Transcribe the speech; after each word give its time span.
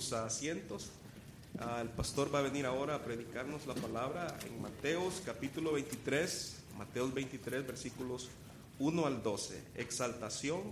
sus 0.00 0.12
asientos. 0.12 0.90
Ah, 1.58 1.80
el 1.82 1.88
pastor 1.88 2.32
va 2.32 2.38
a 2.38 2.42
venir 2.42 2.66
ahora 2.66 2.94
a 2.94 3.02
predicarnos 3.02 3.66
la 3.66 3.74
palabra 3.74 4.38
en 4.46 4.62
Mateos 4.62 5.20
capítulo 5.26 5.72
23, 5.72 6.56
Mateos 6.78 7.12
23 7.12 7.66
versículos 7.66 8.28
1 8.78 9.06
al 9.06 9.22
12. 9.24 9.60
Exaltación 9.74 10.62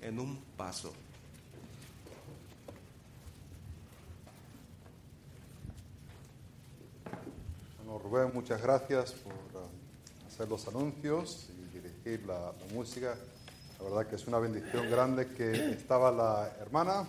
en 0.00 0.20
un 0.20 0.38
paso. 0.56 0.92
Bueno, 7.84 7.98
Rubén, 7.98 8.30
muchas 8.32 8.62
gracias 8.62 9.12
por 9.12 9.32
uh, 9.32 10.28
hacer 10.28 10.48
los 10.48 10.68
anuncios 10.68 11.48
y 11.50 11.80
dirigir 11.80 12.24
la, 12.28 12.52
la 12.52 12.74
música. 12.74 13.16
La 13.78 13.84
verdad 13.84 14.06
que 14.06 14.14
es 14.14 14.26
una 14.28 14.38
bendición 14.38 14.88
grande 14.88 15.26
que 15.34 15.72
estaba 15.72 16.12
la 16.12 16.56
hermana, 16.60 17.08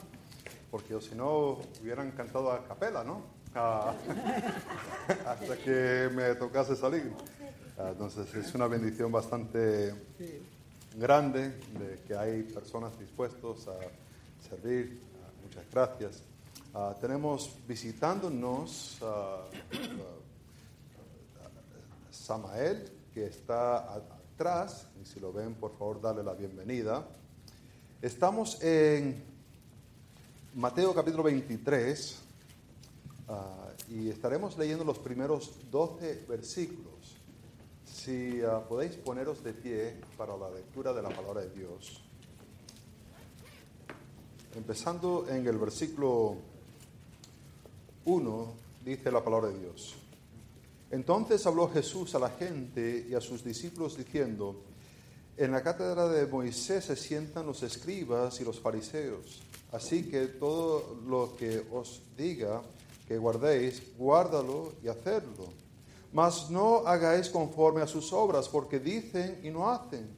porque 0.72 1.00
si 1.02 1.16
no 1.16 1.60
hubieran 1.82 2.12
cantado 2.12 2.52
a 2.52 2.64
capela, 2.66 3.04
¿no? 3.04 3.22
Ah, 3.56 3.94
hasta 5.26 5.58
que 5.58 6.10
me 6.14 6.36
tocase 6.36 6.76
salir. 6.76 7.12
Ah, 7.78 7.90
entonces 7.92 8.34
es 8.36 8.54
una 8.54 8.68
bendición 8.68 9.12
bastante 9.12 9.94
grande 10.96 11.50
de 11.80 12.00
que 12.08 12.16
hay 12.16 12.44
personas 12.44 12.98
dispuestas 13.00 13.68
a 13.68 14.48
servir. 14.48 15.02
Muchas 15.44 15.64
gracias. 15.72 16.24
Ah, 16.74 16.96
tenemos 17.00 17.58
visitándonos 17.68 19.00
ah, 19.02 19.46
Samael, 22.12 22.92
que 23.12 23.26
está 23.26 23.96
atrás, 23.96 24.88
y 25.02 25.06
si 25.06 25.20
lo 25.20 25.34
ven, 25.34 25.56
por 25.56 25.72
favor, 25.76 26.00
darle 26.00 26.22
la 26.22 26.34
bienvenida. 26.34 27.04
Estamos 28.02 28.62
en 28.62 29.29
Mateo 30.56 30.96
capítulo 30.96 31.22
23 31.22 32.18
ah, 33.28 33.68
y 33.88 34.10
estaremos 34.10 34.58
leyendo 34.58 34.84
los 34.84 34.98
primeros 34.98 35.52
12 35.70 36.26
versículos. 36.28 37.18
Si 37.86 38.42
ah, 38.42 38.60
podéis 38.68 38.96
poneros 38.96 39.44
de 39.44 39.54
pie 39.54 40.02
para 40.18 40.36
la 40.36 40.50
lectura 40.50 40.92
de 40.92 41.04
la 41.04 41.10
palabra 41.10 41.42
de 41.42 41.52
Dios. 41.52 42.02
Empezando 44.56 45.28
en 45.30 45.46
el 45.46 45.60
versículo 45.60 46.38
1, 48.06 48.54
dice 48.84 49.12
la 49.12 49.24
palabra 49.24 49.50
de 49.50 49.60
Dios. 49.60 49.98
Entonces 50.90 51.46
habló 51.46 51.70
Jesús 51.70 52.16
a 52.16 52.20
la 52.20 52.32
gente 52.32 53.06
y 53.08 53.14
a 53.14 53.22
sus 53.22 53.44
discípulos 53.44 53.96
diciendo, 53.96 54.64
en 55.40 55.54
la 55.54 55.64
cátedra 55.64 56.10
de 56.10 56.28
Moisés 56.28 56.84
se 56.84 56.98
sientan 56.98 57.46
los 57.46 57.64
escribas 57.64 58.42
y 58.42 58.44
los 58.44 58.60
fariseos, 58.60 59.42
así 59.72 60.10
que 60.10 60.28
todo 60.28 61.00
lo 61.08 61.34
que 61.38 61.66
os 61.72 62.02
diga 62.18 62.62
que 63.08 63.18
guardéis, 63.18 63.82
guárdalo 63.98 64.74
y 64.84 64.90
hacedlo. 64.90 65.54
Mas 66.12 66.50
no 66.50 66.86
hagáis 66.86 67.30
conforme 67.30 67.82
a 67.82 67.88
sus 67.88 68.12
obras, 68.12 68.50
porque 68.50 68.80
dicen 68.80 69.40
y 69.42 69.50
no 69.50 69.70
hacen. 69.70 70.10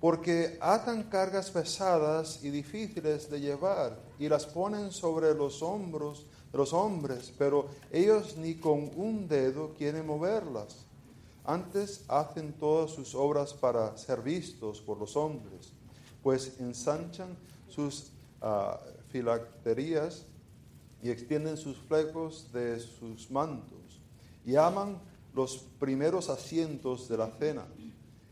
Porque 0.00 0.58
atan 0.60 1.04
cargas 1.04 1.50
pesadas 1.50 2.44
y 2.44 2.50
difíciles 2.50 3.30
de 3.30 3.40
llevar 3.40 3.98
y 4.18 4.28
las 4.28 4.44
ponen 4.44 4.92
sobre 4.92 5.32
los 5.34 5.62
hombros 5.62 6.26
de 6.52 6.58
los 6.58 6.74
hombres, 6.74 7.32
pero 7.38 7.68
ellos 7.90 8.36
ni 8.36 8.56
con 8.56 8.90
un 8.96 9.26
dedo 9.26 9.72
quieren 9.72 10.06
moverlas. 10.06 10.85
Antes 11.46 12.04
hacen 12.08 12.54
todas 12.54 12.90
sus 12.90 13.14
obras 13.14 13.54
para 13.54 13.96
ser 13.96 14.20
vistos 14.20 14.80
por 14.80 14.98
los 14.98 15.16
hombres, 15.16 15.72
pues 16.22 16.58
ensanchan 16.58 17.36
sus 17.68 18.10
ah, 18.42 18.80
filacterías 19.10 20.26
y 21.02 21.10
extienden 21.10 21.56
sus 21.56 21.76
flecos 21.78 22.50
de 22.52 22.80
sus 22.80 23.30
mantos 23.30 24.00
y 24.44 24.56
aman 24.56 25.00
los 25.34 25.58
primeros 25.78 26.30
asientos 26.30 27.08
de 27.08 27.16
la 27.16 27.30
cena 27.30 27.64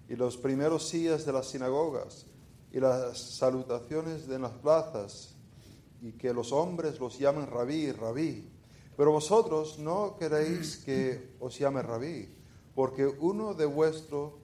y 0.08 0.16
los 0.16 0.36
primeros 0.36 0.88
sillas 0.88 1.24
de 1.24 1.32
las 1.32 1.46
sinagogas 1.46 2.26
y 2.72 2.80
las 2.80 3.16
salutaciones 3.18 4.26
de 4.26 4.40
las 4.40 4.52
plazas 4.52 5.34
y 6.02 6.12
que 6.12 6.34
los 6.34 6.50
hombres 6.50 6.98
los 6.98 7.16
llamen 7.18 7.46
rabí, 7.46 7.92
rabí. 7.92 8.50
Pero 8.96 9.12
vosotros 9.12 9.78
no 9.78 10.16
queréis 10.18 10.78
que 10.78 11.36
os 11.40 11.58
llame 11.58 11.82
rabí, 11.82 12.28
porque 12.74 13.06
uno 13.06 13.54
de 13.54 13.66
vuestro 13.66 14.38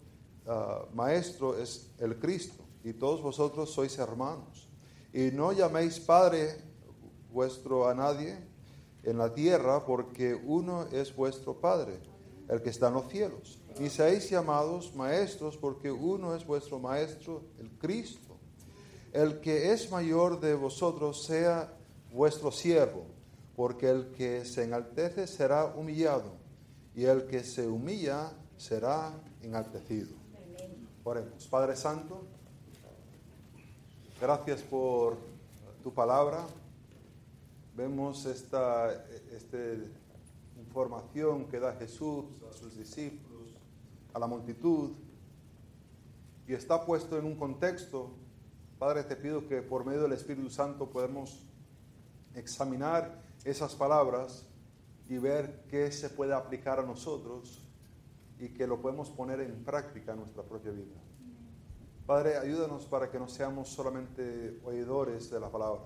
ah, 0.46 0.86
maestro 0.94 1.58
es 1.58 1.90
el 1.98 2.18
Cristo 2.18 2.64
y 2.84 2.92
todos 2.92 3.22
vosotros 3.22 3.70
sois 3.70 3.98
hermanos. 3.98 4.68
Y 5.12 5.30
no 5.32 5.52
llaméis 5.52 5.98
Padre 6.00 6.56
vuestro 7.32 7.88
a 7.88 7.94
nadie 7.94 8.38
en 9.02 9.18
la 9.18 9.32
tierra, 9.32 9.84
porque 9.84 10.34
uno 10.34 10.86
es 10.92 11.14
vuestro 11.14 11.54
Padre, 11.54 11.98
el 12.48 12.62
que 12.62 12.70
está 12.70 12.88
en 12.88 12.94
los 12.94 13.08
cielos. 13.08 13.58
Y 13.78 13.88
seáis 13.88 14.28
llamados 14.28 14.94
maestros, 14.94 15.56
porque 15.56 15.90
uno 15.90 16.34
es 16.34 16.44
vuestro 16.46 16.78
Maestro, 16.78 17.42
el 17.58 17.70
Cristo. 17.78 18.36
El 19.12 19.40
que 19.40 19.72
es 19.72 19.90
mayor 19.90 20.40
de 20.40 20.54
vosotros 20.54 21.24
sea 21.24 21.72
vuestro 22.12 22.52
siervo, 22.52 23.06
porque 23.56 23.88
el 23.88 24.12
que 24.12 24.44
se 24.44 24.64
enaltece 24.64 25.26
será 25.26 25.66
humillado, 25.66 26.32
y 27.00 27.06
el 27.06 27.26
que 27.26 27.42
se 27.42 27.66
humilla 27.66 28.30
será 28.58 29.10
enaltecido. 29.40 30.10
Oremos. 31.02 31.46
Padre 31.46 31.74
Santo, 31.74 32.26
gracias 34.20 34.60
por 34.60 35.16
tu 35.82 35.94
palabra. 35.94 36.44
Vemos 37.74 38.26
esta 38.26 38.92
este 39.34 39.88
información 40.58 41.46
que 41.46 41.58
da 41.58 41.72
Jesús 41.76 42.26
a 42.50 42.52
sus 42.52 42.76
discípulos, 42.76 43.48
a 44.12 44.18
la 44.18 44.26
multitud, 44.26 44.90
y 46.46 46.52
está 46.52 46.84
puesto 46.84 47.18
en 47.18 47.24
un 47.24 47.36
contexto. 47.36 48.10
Padre, 48.78 49.04
te 49.04 49.16
pido 49.16 49.48
que 49.48 49.62
por 49.62 49.86
medio 49.86 50.02
del 50.02 50.12
Espíritu 50.12 50.50
Santo 50.50 50.90
podamos 50.90 51.46
examinar 52.34 53.22
esas 53.42 53.74
palabras 53.74 54.49
y 55.10 55.18
ver 55.18 55.64
qué 55.68 55.90
se 55.92 56.08
puede 56.08 56.32
aplicar 56.32 56.78
a 56.78 56.82
nosotros 56.82 57.60
y 58.38 58.48
que 58.50 58.66
lo 58.66 58.80
podemos 58.80 59.10
poner 59.10 59.40
en 59.40 59.64
práctica 59.64 60.12
en 60.12 60.20
nuestra 60.20 60.42
propia 60.44 60.70
vida. 60.70 60.96
Padre, 62.06 62.38
ayúdanos 62.38 62.86
para 62.86 63.10
que 63.10 63.18
no 63.18 63.28
seamos 63.28 63.68
solamente 63.68 64.60
oidores 64.64 65.28
de 65.30 65.40
la 65.40 65.50
palabra. 65.50 65.82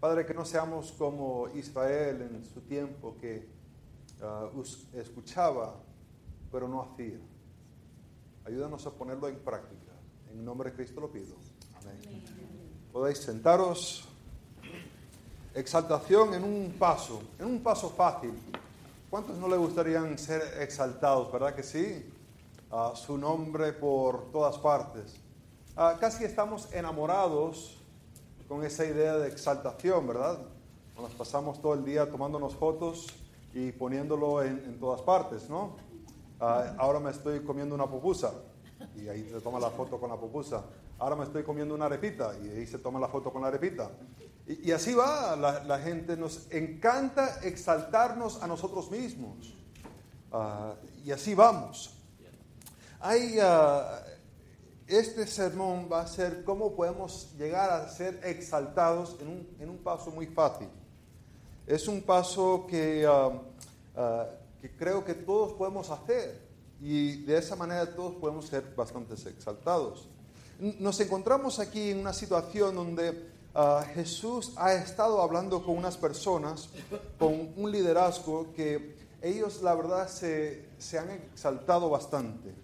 Padre, 0.00 0.24
que 0.26 0.32
no 0.34 0.44
seamos 0.44 0.92
como 0.92 1.48
Israel 1.54 2.22
en 2.22 2.44
su 2.44 2.62
tiempo 2.62 3.14
que 3.20 3.46
us- 4.54 4.88
escuchaba 4.94 5.76
pero 6.50 6.66
no 6.66 6.80
hacía. 6.82 7.18
Ayúdanos 8.46 8.86
a 8.86 8.90
ponerlo 8.90 9.28
en 9.28 9.38
práctica. 9.40 9.92
En 10.32 10.42
nombre 10.42 10.70
de 10.70 10.76
Cristo 10.76 10.98
lo 11.02 11.12
pido. 11.12 11.36
Amén. 11.78 12.24
Podéis 12.90 13.18
sentaros. 13.18 14.07
Exaltación 15.58 16.34
en 16.34 16.44
un 16.44 16.76
paso, 16.78 17.20
en 17.36 17.46
un 17.46 17.60
paso 17.60 17.90
fácil. 17.90 18.32
¿Cuántos 19.10 19.36
no 19.38 19.48
le 19.48 19.56
gustarían 19.56 20.16
ser 20.16 20.40
exaltados, 20.60 21.32
verdad 21.32 21.52
que 21.52 21.64
sí? 21.64 22.08
Ah, 22.70 22.92
su 22.94 23.18
nombre 23.18 23.72
por 23.72 24.30
todas 24.30 24.56
partes. 24.58 25.16
Ah, 25.74 25.96
casi 25.98 26.22
estamos 26.22 26.72
enamorados 26.72 27.76
con 28.46 28.64
esa 28.64 28.84
idea 28.84 29.16
de 29.16 29.26
exaltación, 29.26 30.06
¿verdad? 30.06 30.38
Nos 30.96 31.10
pasamos 31.14 31.60
todo 31.60 31.74
el 31.74 31.84
día 31.84 32.08
tomándonos 32.08 32.54
fotos 32.54 33.08
y 33.52 33.72
poniéndolo 33.72 34.44
en, 34.44 34.62
en 34.64 34.78
todas 34.78 35.02
partes, 35.02 35.50
¿no? 35.50 35.74
Ah, 36.38 36.72
ahora 36.78 37.00
me 37.00 37.10
estoy 37.10 37.40
comiendo 37.40 37.74
una 37.74 37.88
pupusa 37.88 38.32
y 38.94 39.08
ahí 39.08 39.28
se 39.28 39.40
toma 39.40 39.58
la 39.58 39.70
foto 39.70 39.98
con 39.98 40.08
la 40.08 40.16
pupusa. 40.16 40.62
Ahora 41.00 41.16
me 41.16 41.24
estoy 41.24 41.42
comiendo 41.42 41.74
una 41.74 41.86
arepita 41.86 42.38
y 42.44 42.48
ahí 42.48 42.64
se 42.64 42.78
toma 42.78 43.00
la 43.00 43.08
foto 43.08 43.32
con 43.32 43.42
la 43.42 43.48
arepita. 43.48 43.90
Y, 44.48 44.72
así 44.72 44.94
va 44.94 45.36
la, 45.36 45.78
gente. 45.78 46.16
Nos 46.16 46.50
encanta 46.50 47.40
exaltarnos 47.42 48.42
a 48.42 48.46
nosotros 48.46 48.90
mismos. 48.90 49.54
Ah, 50.32 50.74
y 51.04 51.10
así 51.10 51.34
vamos. 51.34 51.94
Hay, 52.98 53.38
ah, 53.42 54.02
este 54.86 55.26
sermón 55.26 55.88
va 55.92 56.00
a 56.00 56.06
ser 56.06 56.44
cómo 56.44 56.74
podemos 56.74 57.34
llegar 57.36 57.70
a 57.70 57.88
ser 57.90 58.20
exaltados 58.24 59.16
en 59.20 59.28
un, 59.28 59.48
en 59.60 59.68
un 59.68 59.78
paso 59.78 60.10
muy 60.10 60.26
fácil. 60.26 60.68
Es 61.66 61.86
un 61.86 62.00
paso 62.00 62.66
que, 62.66 63.06
ah, 63.06 64.26
que 64.62 64.70
creo 64.76 65.04
que 65.04 65.12
todos 65.12 65.52
podemos 65.52 65.90
hacer 65.90 66.40
y 66.80 67.24
de 67.24 67.36
esa 67.36 67.54
manera 67.54 67.94
todos 67.94 68.14
podemos 68.14 68.46
ser 68.46 68.74
bastante 68.74 69.12
exaltados. 69.28 70.08
Nos 70.58 70.98
encontramos 71.00 71.58
aquí 71.58 71.90
en 71.90 71.98
una 71.98 72.14
situación 72.14 72.74
donde 72.74 73.37
ah, 73.58 73.84
Jesús 73.94 74.52
ha 74.56 74.72
estado 74.74 75.20
hablando 75.20 75.64
con 75.64 75.76
unas 75.76 75.96
personas, 75.96 76.68
con 77.18 77.52
un 77.56 77.70
liderazgo 77.70 78.52
que 78.54 78.96
ellos 79.20 79.62
la 79.62 79.74
verdad 79.74 80.08
se, 80.08 80.68
se 80.78 80.98
han 80.98 81.10
exaltado 81.10 81.90
bastante. 81.90 82.54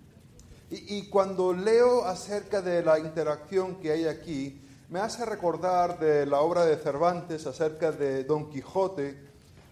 Y, 0.70 1.08
cuando 1.08 1.52
leo 1.52 2.04
acerca 2.04 2.60
de 2.62 2.82
la 2.82 2.98
interacción 2.98 3.76
que 3.76 3.92
hay 3.92 4.06
aquí, 4.06 4.60
me 4.88 4.98
hace 4.98 5.24
recordar 5.24 5.98
de 6.00 6.26
la 6.26 6.40
obra 6.40 6.64
de 6.64 6.76
Cervantes 6.76 7.46
acerca 7.46 7.92
de 7.92 8.24
Don 8.24 8.50
Quijote, 8.50 9.18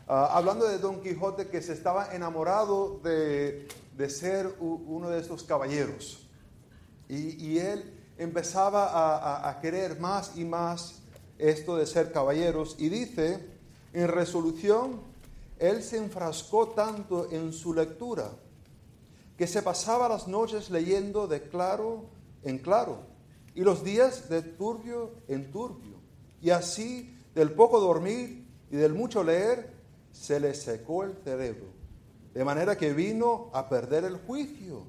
ah, 0.06 0.30
hablando 0.32 0.68
de 0.68 0.78
Don 0.78 1.00
Quijote 1.00 1.48
que 1.48 1.62
se 1.62 1.72
estaba 1.72 2.14
enamorado 2.14 3.00
de, 3.02 3.66
de 3.96 4.10
ser 4.10 4.54
uno 4.60 5.08
de 5.08 5.20
esos 5.20 5.42
caballeros. 5.44 6.28
Y, 7.08 7.44
y 7.44 7.58
él 7.58 7.98
empezaba 8.18 8.88
a, 8.88 9.48
a, 9.48 9.60
querer 9.60 9.98
más 9.98 10.32
y 10.36 10.44
más 10.44 11.01
esto 11.42 11.76
de 11.76 11.86
ser 11.86 12.12
caballeros. 12.12 12.76
Y 12.78 12.88
dice, 12.88 13.44
en 13.92 14.08
resolución, 14.08 15.00
él 15.58 15.82
se 15.82 15.98
enfrascó 15.98 16.68
tanto 16.68 17.30
en 17.30 17.52
su 17.52 17.74
lectura 17.74 18.30
que 19.36 19.46
se 19.46 19.62
pasaba 19.62 20.08
las 20.08 20.28
noches 20.28 20.70
leyendo 20.70 21.26
de 21.26 21.42
claro 21.42 22.04
en 22.42 22.58
claro 22.58 23.12
y 23.54 23.62
los 23.62 23.84
días 23.84 24.28
de 24.28 24.42
turbio 24.42 25.10
en 25.28 25.50
turbio. 25.50 26.00
Y 26.40 26.50
así, 26.50 27.16
del 27.34 27.52
poco 27.52 27.80
dormir 27.80 28.46
y 28.70 28.76
del 28.76 28.94
mucho 28.94 29.22
leer, 29.22 29.72
se 30.12 30.40
le 30.40 30.54
secó 30.54 31.04
el 31.04 31.16
cerebro, 31.24 31.66
de 32.34 32.44
manera 32.44 32.76
que 32.76 32.92
vino 32.92 33.50
a 33.52 33.68
perder 33.68 34.04
el 34.04 34.16
juicio, 34.16 34.84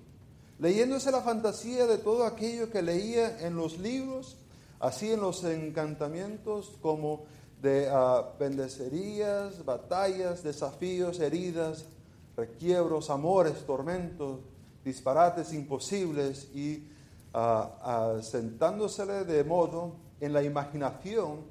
leyéndose 0.59 1.11
la 1.11 1.21
fantasía 1.21 1.85
de 1.85 1.97
todo 1.97 2.25
aquello 2.25 2.69
que 2.69 2.81
leía 2.81 3.45
en 3.45 3.55
los 3.55 3.77
libros, 3.77 4.38
así 4.83 5.13
en 5.13 5.21
los 5.21 5.44
encantamientos 5.45 6.77
como 6.81 7.24
de 7.62 7.89
uh, 7.89 9.63
batallas, 9.63 10.44
desafíos, 10.44 11.21
heridas, 11.21 11.85
requiebros, 12.35 13.09
amores, 13.09 13.65
tormentos, 13.65 14.41
disparates 14.83 15.53
imposibles 15.53 16.50
y 16.53 16.89
uh, 17.33 18.21
sentándosele 18.21 19.24
de 19.24 19.45
modo 19.45 19.95
en 20.19 20.33
la 20.33 20.44
imaginación 20.44 21.45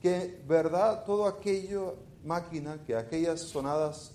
que 0.00 0.42
verdad 0.48 1.04
todo 1.04 1.26
aquello 1.26 1.96
máquina 2.24 2.78
que 2.86 2.96
aquellas 2.96 3.40
sonadas 3.40 4.12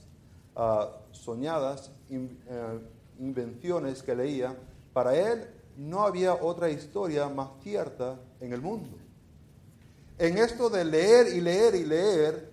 soñadas 1.11 1.91
eh, 2.09 2.79
invenciones 3.19 4.03
que 4.03 4.15
leía 4.15 4.55
para 4.93 5.15
él 5.15 5.47
no 5.77 6.03
había 6.03 6.33
otra 6.33 6.69
historia 6.69 7.27
más 7.29 7.49
cierta 7.61 8.19
en 8.39 8.53
el 8.53 8.61
mundo 8.61 9.03
en 10.17 10.37
esto 10.37 10.69
de 10.69 10.85
leer 10.85 11.27
y 11.35 11.41
leer 11.41 11.75
y 11.75 11.85
leer 11.85 12.51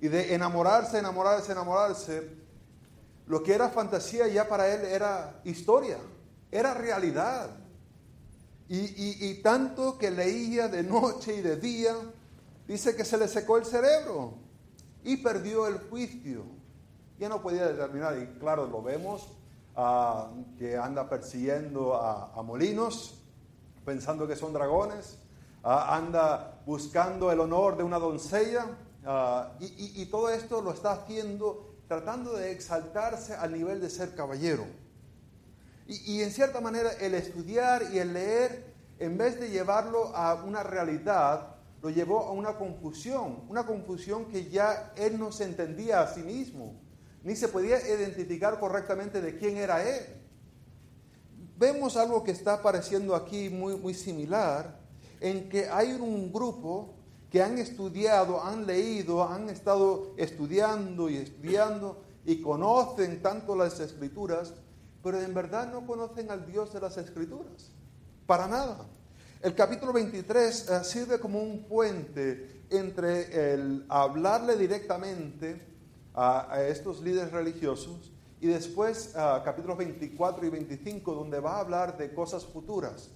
y 0.00 0.08
de 0.08 0.34
enamorarse, 0.34 0.98
enamorarse, 0.98 1.52
enamorarse, 1.52 2.30
lo 3.26 3.42
que 3.42 3.54
era 3.54 3.68
fantasía 3.70 4.28
ya 4.28 4.48
para 4.48 4.72
él 4.72 4.84
era 4.84 5.40
historia, 5.44 5.98
era 6.50 6.74
realidad. 6.74 7.50
Y, 8.68 9.34
tanto 9.42 9.96
que 9.96 10.10
leía 10.10 10.66
de 10.66 10.82
noche 10.82 11.36
y 11.36 11.40
de 11.40 11.56
día, 11.56 11.94
dice 12.66 12.96
que 12.96 13.04
se 13.04 13.16
le 13.16 13.28
secó 13.28 13.58
el 13.58 13.64
cerebro 13.64 14.34
y 15.04 15.16
perdió 15.18 15.68
el 15.68 15.78
juicio. 15.78 16.44
Ya 17.18 17.28
no 17.28 17.40
podía 17.40 17.66
determinar, 17.68 18.18
y 18.18 18.38
claro, 18.38 18.66
lo 18.66 18.82
vemos, 18.82 19.28
que 20.58 20.76
anda 20.76 21.08
persiguiendo 21.08 21.94
a 21.94 22.42
molinos, 22.42 23.22
pensando 23.84 24.26
que 24.26 24.36
son 24.36 24.52
dragones, 24.52 25.18
anda 25.66 26.60
buscando 26.64 27.32
el 27.32 27.40
honor 27.40 27.76
de 27.76 27.82
una 27.82 27.98
doncella 27.98 28.66
ah, 29.04 29.52
y, 29.58 30.06
todo 30.06 30.30
esto 30.30 30.60
lo 30.60 30.72
está 30.72 30.92
haciendo 30.92 31.74
tratando 31.88 32.34
de 32.34 32.52
exaltarse 32.52 33.34
al 33.34 33.52
nivel 33.52 33.80
de 33.80 33.90
ser 33.90 34.14
caballero. 34.14 34.64
Y, 35.88 36.20
en 36.20 36.32
cierta 36.32 36.60
manera 36.60 36.90
el 37.00 37.14
estudiar 37.14 37.84
y 37.92 37.98
el 37.98 38.12
leer, 38.12 38.74
en 38.98 39.16
vez 39.16 39.38
de 39.38 39.50
llevarlo 39.50 40.16
a 40.16 40.34
una 40.34 40.62
realidad, 40.62 41.54
lo 41.82 41.90
llevó 41.90 42.26
a 42.26 42.32
una 42.32 42.56
confusión, 42.56 43.44
una 43.48 43.66
confusión 43.66 44.26
que 44.26 44.48
ya 44.48 44.92
él 44.96 45.18
no 45.18 45.30
se 45.30 45.44
entendía 45.44 46.00
a 46.00 46.12
sí 46.12 46.22
mismo, 46.22 46.74
ni 47.26 47.34
se 47.34 47.48
podía 47.48 47.84
identificar 47.88 48.60
correctamente 48.60 49.20
de 49.20 49.36
quién 49.36 49.56
era 49.56 49.82
él. 49.82 50.04
Vemos 51.58 51.96
algo 51.96 52.22
que 52.22 52.30
está 52.30 52.54
apareciendo 52.54 53.16
aquí 53.16 53.50
muy, 53.50 53.76
muy 53.76 53.94
similar 53.94 54.78
en 55.18 55.48
que 55.48 55.68
hay 55.68 55.92
un 55.94 56.32
grupo 56.32 56.94
que 57.28 57.42
han 57.42 57.58
estudiado, 57.58 58.44
han 58.44 58.64
leído, 58.64 59.24
han 59.28 59.48
estado 59.48 60.14
estudiando 60.16 61.10
y 61.10 61.16
estudiando 61.16 62.00
y 62.24 62.40
conocen 62.40 63.20
tanto 63.20 63.56
las 63.56 63.80
escrituras, 63.80 64.54
pero 65.02 65.20
en 65.20 65.34
verdad 65.34 65.72
no 65.72 65.84
conocen 65.84 66.30
al 66.30 66.46
Dios 66.46 66.72
de 66.74 66.80
las 66.80 66.96
escrituras. 66.96 67.72
Para 68.24 68.46
nada. 68.46 68.86
El 69.42 69.56
capítulo 69.56 69.92
23 69.92 70.68
eh, 70.68 70.84
sirve 70.84 71.18
como 71.18 71.42
un 71.42 71.64
puente 71.64 72.62
entre 72.70 73.52
el 73.52 73.84
hablarle 73.88 74.56
directamente 74.56 75.74
a, 76.16 76.62
estos 76.62 77.02
líderes 77.02 77.30
religiosos 77.30 78.10
y 78.40 78.46
después 78.46 79.14
uh, 79.14 79.44
capítulos 79.44 79.76
24 79.76 80.46
y 80.46 80.50
25 80.50 81.14
donde 81.14 81.40
va 81.40 81.56
a 81.56 81.60
hablar 81.60 81.98
de 81.98 82.12
cosas 82.14 82.44
futuras. 82.44 83.10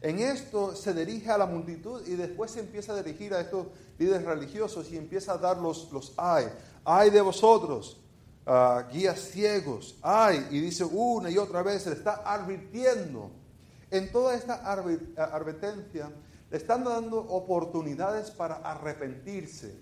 En 0.00 0.18
esto 0.18 0.74
se 0.74 0.94
dirige 0.94 1.30
a 1.30 1.38
la 1.38 1.46
multitud 1.46 2.06
y 2.06 2.14
después 2.14 2.50
se 2.50 2.60
empieza 2.60 2.92
a 2.92 3.02
dirigir 3.02 3.34
a 3.34 3.40
estos 3.40 3.66
líderes 3.98 4.24
religiosos 4.24 4.90
y 4.90 4.96
empieza 4.96 5.32
a 5.32 5.38
dar 5.38 5.58
los, 5.58 5.88
ay. 6.16 6.46
Ay 6.84 7.10
de 7.10 7.20
vosotros, 7.20 8.00
guías 8.92 9.18
ciegos, 9.18 9.96
ay. 10.02 10.46
Y 10.50 10.60
dice 10.60 10.84
una 10.84 11.30
y 11.30 11.38
otra 11.38 11.62
vez, 11.62 11.82
se 11.82 11.90
le 11.90 11.96
está 11.96 12.22
advirtiendo. 12.24 13.30
En 13.90 14.12
toda 14.12 14.34
esta 14.34 14.70
advertencia 14.70 16.10
le 16.50 16.56
están 16.56 16.84
dando 16.84 17.18
oportunidades 17.18 18.30
para 18.30 18.56
arrepentirse. 18.56 19.76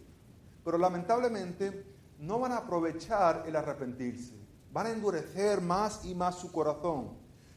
Pero 0.65 0.79
lamentablemente 0.79 1.94
no 2.19 2.39
van 2.39 2.53
a 2.53 2.59
aprovechar 2.59 3.45
el 3.47 3.57
arrepentirse. 3.57 4.35
Van 4.73 4.87
a 4.87 4.91
endurecer 4.91 5.61
más 5.61 6.05
y 6.05 6.15
más 6.15 6.37
su 6.37 6.51
corazón, 6.51 7.11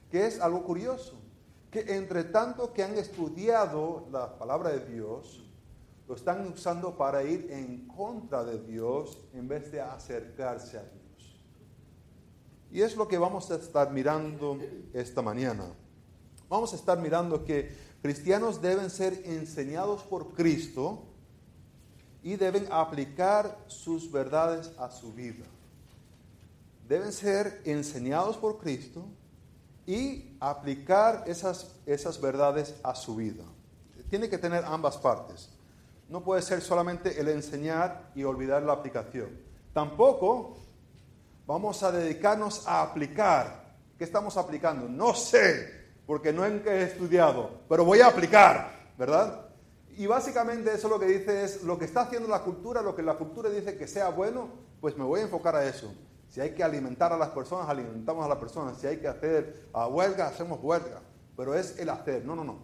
que 0.09 0.27
es 0.27 0.39
algo 0.39 0.63
curioso 0.63 1.17
que 1.71 1.95
entre 1.95 2.23
tanto 2.23 2.73
que 2.73 2.83
han 2.83 2.97
estudiado 2.97 4.07
la 4.11 4.37
palabra 4.37 4.69
de 4.71 4.85
Dios, 4.85 5.43
lo 6.07 6.15
están 6.15 6.47
usando 6.47 6.95
para 6.97 7.23
ir 7.23 7.51
en 7.51 7.87
contra 7.87 8.45
de 8.45 8.59
Dios 8.59 9.17
en 9.33 9.47
vez 9.47 9.71
de 9.71 9.81
acercarse 9.81 10.77
a 10.77 10.83
Dios. 10.83 11.41
Y 12.71 12.81
es 12.81 12.95
lo 12.95 13.07
que 13.07 13.17
vamos 13.17 13.51
a 13.51 13.55
estar 13.55 13.91
mirando 13.91 14.57
esta 14.93 15.21
mañana. 15.21 15.65
Vamos 16.49 16.71
a 16.71 16.77
estar 16.77 16.97
mirando 16.99 17.43
que 17.43 17.69
cristianos 18.01 18.61
deben 18.61 18.89
ser 18.89 19.21
enseñados 19.25 20.03
por 20.03 20.33
Cristo 20.33 21.03
y 22.27 22.35
deben 22.35 22.67
aplicar 22.69 23.57
sus 23.67 24.11
verdades 24.11 24.73
a 24.77 24.91
su 24.91 25.13
vida. 25.13 25.45
Deben 26.85 27.13
ser 27.13 27.61
enseñados 27.63 28.35
por 28.35 28.57
Cristo 28.57 29.05
y 29.85 30.35
aplicar 30.41 31.23
esas, 31.25 31.71
esas 31.85 32.19
verdades 32.19 32.75
a 32.83 32.95
su 32.95 33.15
vida. 33.15 33.45
Tiene 34.09 34.29
que 34.29 34.37
tener 34.37 34.65
ambas 34.65 34.97
partes. 34.97 35.49
No 36.09 36.21
puede 36.21 36.41
ser 36.41 36.59
solamente 36.59 37.17
el 37.17 37.29
enseñar 37.29 38.11
y 38.13 38.25
olvidar 38.25 38.61
la 38.61 38.73
aplicación. 38.73 39.29
Tampoco 39.71 40.57
vamos 41.45 41.81
a 41.81 41.93
dedicarnos 41.93 42.67
a 42.67 42.81
aplicar. 42.81 43.73
¿Qué 43.97 44.03
estamos 44.03 44.35
aplicando? 44.35 44.89
No 44.89 45.13
sé, 45.13 45.93
porque 46.05 46.33
no 46.33 46.45
he 46.45 46.83
estudiado, 46.83 47.61
pero 47.69 47.85
voy 47.85 48.01
a 48.01 48.07
aplicar, 48.07 48.69
¿verdad? 48.97 49.46
Y 49.97 50.05
básicamente 50.05 50.71
eso 50.71 50.87
lo 50.89 50.99
que 50.99 51.07
dice 51.07 51.43
es 51.43 51.63
lo 51.63 51.79
que 51.79 51.85
está 51.85 52.01
haciendo 52.01 52.29
la 52.29 52.43
cultura, 52.43 52.83
lo 52.83 52.95
que 52.95 53.01
la 53.01 53.15
cultura 53.17 53.49
dice 53.49 53.77
que 53.77 53.87
sea 53.87 54.09
bueno, 54.09 54.49
pues 54.79 54.95
me 54.95 55.03
voy 55.03 55.21
a 55.21 55.23
enfocar 55.23 55.55
a 55.55 55.67
eso. 55.67 55.91
Si 56.29 56.39
hay 56.39 56.51
que 56.51 56.63
alimentar 56.63 57.11
a 57.11 57.17
las 57.17 57.29
personas, 57.29 57.67
alimentamos 57.67 58.23
a 58.23 58.27
las 58.27 58.37
personas. 58.37 58.77
Si 58.79 58.85
hay 58.85 58.97
que 58.97 59.07
hacer 59.07 59.69
a 59.73 59.87
huelga, 59.87 60.27
hacemos 60.27 60.59
huelga. 60.61 61.01
Pero 61.35 61.55
es 61.55 61.79
el 61.79 61.89
hacer. 61.89 62.23
No, 62.23 62.35
no, 62.35 62.43
no. 62.43 62.59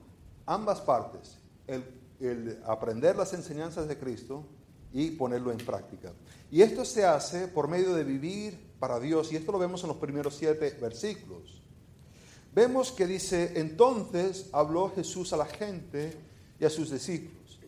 Ambas 0.46 0.80
partes. 0.82 1.40
El, 1.66 1.84
el 2.20 2.62
aprender 2.68 3.16
las 3.16 3.34
enseñanzas 3.34 3.88
de 3.88 3.98
Cristo 3.98 4.46
y 4.92 5.12
ponerlo 5.12 5.52
en 5.52 5.58
práctica. 5.58 6.12
Y 6.52 6.62
esto 6.62 6.86
se 6.86 7.04
hace 7.04 7.48
por 7.48 7.68
medio 7.68 7.96
de 7.96 8.04
vivir 8.04 8.76
para 8.78 9.00
Dios. 9.00 9.34
Y 9.34 9.38
esto 9.38 9.52
lo 9.52 9.58
vemos 9.58 9.82
en 9.82 9.88
los 9.88 9.98
primeros 9.98 10.36
siete 10.36 10.78
versículos. 10.80 11.64
Vemos 12.54 12.92
que 12.92 13.08
dice, 13.08 13.54
entonces 13.56 14.50
habló 14.54 14.92
Jesús 14.94 15.34
a 15.34 15.38
la 15.38 15.46
gente 15.46 16.16
y 16.64 16.66
a 16.66 16.70
sus 16.70 16.90
discípulos. 16.90 17.60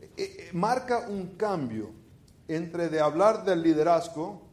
Eh, 0.00 0.10
eh, 0.18 0.50
marca 0.52 1.06
un 1.08 1.36
cambio 1.36 1.90
entre 2.46 2.88
de 2.88 3.00
hablar 3.00 3.44
del 3.44 3.62
liderazgo 3.62 4.44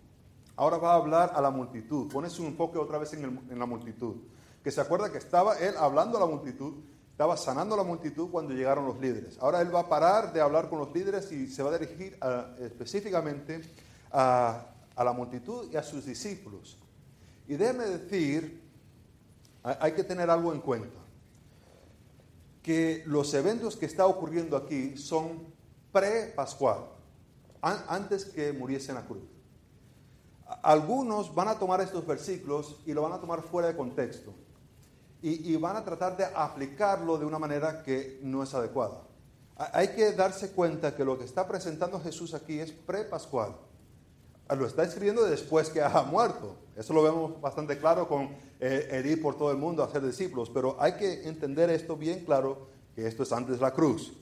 Ahora 0.61 0.77
va 0.77 0.91
a 0.91 0.95
hablar 0.97 1.31
a 1.33 1.41
la 1.41 1.49
multitud. 1.49 2.07
Pone 2.11 2.29
su 2.29 2.45
enfoque 2.45 2.77
otra 2.77 2.99
vez 2.99 3.13
en, 3.13 3.57
la 3.57 3.65
multitud. 3.65 4.17
Que 4.63 4.69
se 4.69 4.79
acuerda 4.79 5.11
que 5.11 5.17
estaba 5.17 5.57
él 5.57 5.73
hablando 5.75 6.17
a 6.17 6.19
la 6.19 6.27
multitud, 6.27 6.73
estaba 7.09 7.35
sanando 7.35 7.73
a 7.73 7.79
la 7.79 7.83
multitud 7.83 8.29
cuando 8.29 8.53
llegaron 8.53 8.85
los 8.85 8.99
líderes. 8.99 9.39
Ahora 9.39 9.61
él 9.61 9.73
va 9.73 9.79
a 9.79 9.89
parar 9.89 10.33
de 10.33 10.39
hablar 10.39 10.69
con 10.69 10.77
los 10.77 10.93
líderes 10.93 11.31
y 11.31 11.47
se 11.47 11.63
va 11.63 11.73
a 11.73 11.79
dirigir 11.79 12.15
específicamente 12.59 13.61
a, 14.11 14.67
la 14.97 15.13
multitud 15.13 15.67
y 15.71 15.77
a 15.77 15.81
sus 15.81 16.05
discípulos. 16.05 16.77
Y 17.47 17.55
déjeme 17.55 17.85
decir, 17.85 18.61
hay 19.63 19.93
que 19.93 20.03
tener 20.03 20.29
algo 20.29 20.53
en 20.53 20.61
cuenta. 20.61 20.99
Que 22.61 23.03
los 23.05 23.33
eventos 23.33 23.75
que 23.75 23.85
está 23.85 24.05
ocurriendo 24.05 24.55
aquí 24.55 24.97
son 24.97 25.53
pre-pascual, 25.91 26.85
antes 27.61 28.25
que 28.25 28.53
muriese 28.53 28.91
en 28.91 28.95
la 28.95 29.05
cruz. 29.05 29.23
Algunos 30.63 31.33
van 31.33 31.47
a 31.47 31.59
tomar 31.59 31.81
estos 31.81 32.05
versículos 32.05 32.81
y 32.85 32.93
lo 32.93 33.03
van 33.03 33.13
a 33.13 33.21
tomar 33.21 33.41
fuera 33.41 33.67
de 33.69 33.75
contexto 33.75 34.33
y, 35.21 35.55
van 35.57 35.75
a 35.75 35.85
tratar 35.85 36.17
de 36.17 36.25
aplicarlo 36.25 37.17
de 37.17 37.25
una 37.25 37.37
manera 37.37 37.83
que 37.83 38.19
no 38.23 38.41
es 38.41 38.53
adecuada. 38.55 39.03
Hay 39.55 39.89
que 39.89 40.13
darse 40.13 40.51
cuenta 40.51 40.95
que 40.95 41.05
lo 41.05 41.19
que 41.19 41.25
está 41.25 41.47
presentando 41.47 41.99
Jesús 41.99 42.33
aquí 42.33 42.59
es 42.59 42.71
pre-pascual. 42.71 43.55
Lo 44.55 44.65
está 44.65 44.83
escribiendo 44.83 45.23
después 45.23 45.69
que 45.69 45.81
ha 45.81 46.01
muerto. 46.03 46.55
Eso 46.75 46.93
lo 46.93 47.03
vemos 47.03 47.39
bastante 47.39 47.77
claro 47.77 48.07
con 48.07 48.29
eh, 48.59 49.03
ir 49.05 49.21
por 49.21 49.37
todo 49.37 49.51
el 49.51 49.57
mundo 49.57 49.83
a 49.83 49.87
hacer 49.87 50.05
discípulos. 50.05 50.49
Pero 50.49 50.75
hay 50.79 50.93
que 50.93 51.27
entender 51.27 51.69
esto 51.69 51.95
bien 51.95 52.25
claro, 52.25 52.67
que 52.95 53.07
esto 53.07 53.23
es 53.23 53.31
antes 53.31 53.55
de 53.55 53.61
la 53.61 53.71
cruz. 53.71 54.13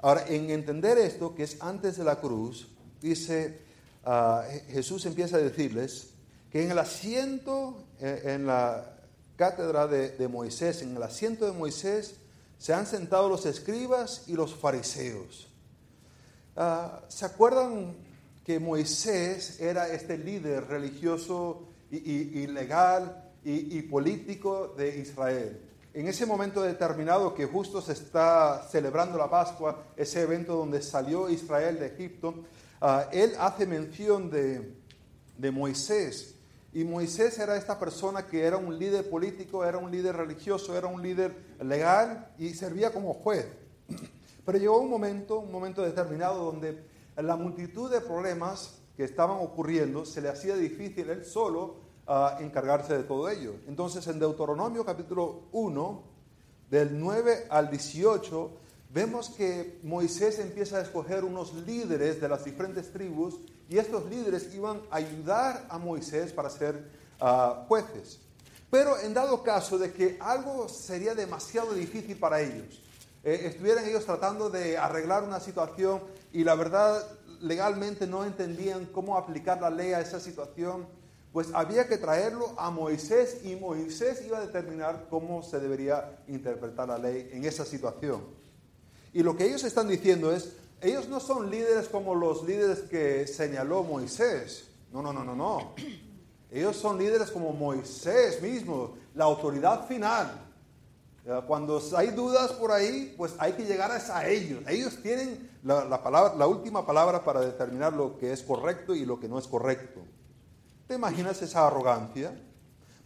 Ahora, 0.00 0.26
en 0.28 0.50
entender 0.50 0.98
esto, 0.98 1.34
que 1.34 1.44
es 1.44 1.56
antes 1.62 1.96
de 1.96 2.04
la 2.04 2.20
cruz, 2.20 2.68
dice, 3.00 3.62
ah, 4.04 4.44
Jesús 4.68 5.06
empieza 5.06 5.36
a 5.36 5.40
decirles 5.40 6.10
que 6.50 6.62
en 6.62 6.70
el 6.70 6.78
asiento, 6.78 7.84
eh, 8.00 8.22
en 8.26 8.46
la 8.46 8.98
cátedra 9.36 9.86
de, 9.86 10.28
Moisés, 10.28 10.82
en 10.82 10.94
el 10.94 11.02
asiento 11.02 11.46
de 11.46 11.52
Moisés, 11.52 12.16
se 12.58 12.72
han 12.72 12.86
sentado 12.86 13.28
los 13.28 13.46
escribas 13.46 14.24
y 14.26 14.34
los 14.34 14.54
fariseos. 14.54 15.48
Ah, 16.54 17.00
¿Se 17.08 17.24
acuerdan 17.24 17.96
que 18.44 18.60
Moisés 18.60 19.60
era 19.60 19.88
este 19.88 20.18
líder 20.18 20.66
religioso 20.66 21.68
y, 21.90 22.46
legal 22.46 23.30
y, 23.44 23.82
político 23.82 24.74
de 24.76 24.98
Israel? 24.98 25.60
En 25.92 26.08
ese 26.08 26.26
momento 26.26 26.62
determinado 26.62 27.34
que 27.34 27.46
justo 27.46 27.80
se 27.80 27.92
está 27.92 28.66
celebrando 28.70 29.16
la 29.16 29.30
Pascua, 29.30 29.84
ese 29.96 30.22
evento 30.22 30.56
donde 30.56 30.82
salió 30.82 31.28
Israel 31.30 31.78
de 31.78 31.86
Egipto, 31.86 32.44
ah, 32.80 33.08
él 33.12 33.32
hace 33.38 33.66
mención 33.66 34.28
de, 34.30 34.74
de 35.38 35.50
Moisés 35.50 36.34
y 36.74 36.82
Moisés 36.82 37.38
era 37.38 37.56
esta 37.56 37.78
persona 37.78 38.26
que 38.26 38.42
era 38.42 38.56
un 38.56 38.76
líder 38.76 39.08
político, 39.08 39.64
era 39.64 39.78
un 39.78 39.92
líder 39.92 40.16
religioso, 40.16 40.76
era 40.76 40.88
un 40.88 41.00
líder 41.00 41.32
legal 41.62 42.32
y 42.36 42.50
servía 42.50 42.92
como 42.92 43.14
juez. 43.14 43.46
Pero 44.44 44.58
llegó 44.58 44.80
un 44.80 44.90
momento, 44.90 45.38
un 45.38 45.52
momento 45.52 45.82
determinado 45.82 46.44
donde 46.44 46.82
la 47.16 47.36
multitud 47.36 47.90
de 47.90 48.00
problemas 48.00 48.78
que 48.96 49.04
estaban 49.04 49.38
ocurriendo 49.40 50.04
se 50.04 50.20
le 50.20 50.28
hacía 50.28 50.56
difícil 50.56 51.10
él 51.10 51.24
solo 51.24 51.76
uh, 52.06 52.40
encargarse 52.42 52.96
de 52.96 53.04
todo 53.04 53.28
ello. 53.28 53.54
Entonces 53.66 54.06
en 54.06 54.18
Deuteronomio 54.18 54.84
capítulo 54.84 55.42
1, 55.52 56.02
del 56.70 56.98
9 56.98 57.46
al 57.50 57.70
18, 57.70 58.50
vemos 58.90 59.30
que 59.30 59.80
Moisés 59.82 60.38
empieza 60.38 60.78
a 60.78 60.82
escoger 60.82 61.24
unos 61.24 61.54
líderes 61.54 62.20
de 62.20 62.28
las 62.28 62.44
diferentes 62.44 62.92
tribus 62.92 63.36
y 63.68 63.78
estos 63.78 64.08
líderes 64.08 64.54
iban 64.54 64.80
a 64.90 64.96
ayudar 64.96 65.66
a 65.68 65.78
Moisés 65.78 66.32
para 66.32 66.50
ser 66.50 66.90
ah, 67.20 67.64
jueces. 67.68 68.20
Pero 68.70 68.98
en 68.98 69.14
dado 69.14 69.42
caso 69.42 69.78
de 69.78 69.92
que 69.92 70.16
algo 70.20 70.68
sería 70.68 71.14
demasiado 71.14 71.74
difícil 71.74 72.16
para 72.16 72.40
ellos, 72.40 72.82
eh, 73.22 73.42
estuvieran 73.44 73.86
ellos 73.86 74.04
tratando 74.04 74.50
de 74.50 74.76
arreglar 74.76 75.22
una 75.22 75.40
situación 75.40 76.00
y 76.34 76.42
la 76.42 76.56
verdad 76.56 77.06
legalmente 77.40 78.08
no 78.08 78.24
entendían 78.24 78.86
cómo 78.86 79.16
aplicar 79.16 79.62
la 79.62 79.70
ley 79.70 79.92
a 79.92 80.00
esa 80.00 80.18
situación, 80.18 80.84
pues 81.32 81.48
había 81.54 81.86
que 81.86 81.96
traerlo 81.96 82.54
a 82.58 82.70
Moisés 82.70 83.40
y 83.44 83.54
Moisés 83.54 84.20
iba 84.26 84.38
a 84.38 84.40
determinar 84.40 85.06
cómo 85.08 85.44
se 85.44 85.60
debería 85.60 86.18
interpretar 86.26 86.88
la 86.88 86.98
ley 86.98 87.30
en 87.32 87.44
esa 87.44 87.64
situación. 87.64 88.22
Y 89.12 89.22
lo 89.22 89.36
que 89.36 89.46
ellos 89.46 89.62
están 89.62 89.86
diciendo 89.86 90.32
es, 90.32 90.56
ellos 90.80 91.08
no 91.08 91.20
son 91.20 91.50
líderes 91.52 91.88
como 91.88 92.16
los 92.16 92.44
líderes 92.44 92.80
que 92.80 93.28
señaló 93.28 93.84
Moisés. 93.84 94.64
No, 94.92 95.02
no, 95.02 95.12
no, 95.12 95.24
no, 95.24 95.36
no. 95.36 95.74
Ellos 96.50 96.76
son 96.76 96.98
líderes 96.98 97.30
como 97.30 97.52
Moisés 97.52 98.42
mismo, 98.42 98.96
la 99.14 99.24
autoridad 99.24 99.86
final. 99.86 100.40
Cuando 101.46 101.80
hay 101.96 102.08
dudas 102.08 102.52
por 102.52 102.72
ahí, 102.72 103.14
pues 103.16 103.34
hay 103.38 103.52
que 103.52 103.64
llegar 103.64 103.92
a 103.92 104.28
ellos. 104.28 104.62
Ellos 104.66 104.98
tienen 105.00 105.53
la, 105.64 106.02
palabra, 106.02 106.34
la 106.34 106.46
última 106.46 106.86
palabra 106.86 107.24
para 107.24 107.40
determinar 107.40 107.92
lo 107.92 108.16
que 108.16 108.32
es 108.32 108.42
correcto 108.42 108.94
y 108.94 109.04
lo 109.04 109.18
que 109.18 109.28
no 109.28 109.38
es 109.38 109.48
correcto. 109.48 110.00
¿Te 110.86 110.94
imaginas 110.94 111.40
esa 111.42 111.66
arrogancia? 111.66 112.38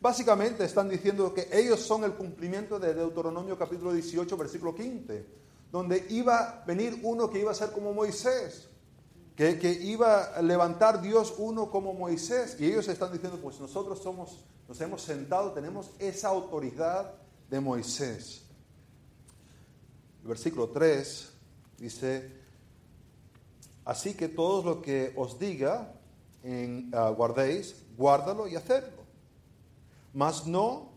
Básicamente 0.00 0.64
están 0.64 0.88
diciendo 0.88 1.32
que 1.32 1.48
ellos 1.52 1.80
son 1.80 2.04
el 2.04 2.12
cumplimiento 2.14 2.78
de 2.78 2.94
Deuteronomio 2.94 3.56
capítulo 3.56 3.92
18, 3.92 4.36
versículo 4.36 4.74
15 4.74 5.38
donde 5.70 6.06
iba 6.10 6.38
a 6.38 6.64
venir 6.64 7.00
uno 7.02 7.28
que 7.28 7.40
iba 7.40 7.50
a 7.50 7.54
ser 7.54 7.72
como 7.72 7.92
Moisés, 7.92 8.68
que, 9.36 9.70
iba 9.82 10.24
a 10.24 10.42
levantar 10.42 11.00
Dios 11.00 11.34
uno 11.38 11.70
como 11.70 11.94
Moisés. 11.94 12.56
Y 12.58 12.66
ellos 12.66 12.88
están 12.88 13.12
diciendo, 13.12 13.38
pues 13.40 13.60
nosotros 13.60 14.00
somos, 14.02 14.44
nos 14.66 14.80
hemos 14.80 15.02
sentado, 15.02 15.52
tenemos 15.52 15.90
esa 15.98 16.28
autoridad 16.28 17.14
de 17.48 17.60
Moisés. 17.60 18.42
El 20.22 20.28
versículo 20.28 20.70
3 20.70 21.30
dice, 21.78 22.37
así 23.88 24.12
que 24.14 24.28
todo 24.28 24.62
lo 24.62 24.82
que 24.82 25.12
os 25.16 25.38
diga, 25.38 25.94
en, 26.42 26.90
ah, 26.94 27.08
guardéis, 27.08 27.74
guárdalo 27.96 28.46
y 28.46 28.54
hacedlo. 28.54 29.02
Mas 30.12 30.46
no 30.46 30.92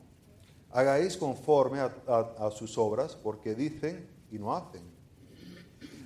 hagáis 0.71 1.15
conforme 1.15 1.79
a 1.79 2.51
sus 2.51 2.77
obras, 2.77 3.15
porque 3.15 3.55
dicen, 3.55 4.09
y 4.29 4.37
no 4.37 4.53
hacen. 4.53 4.83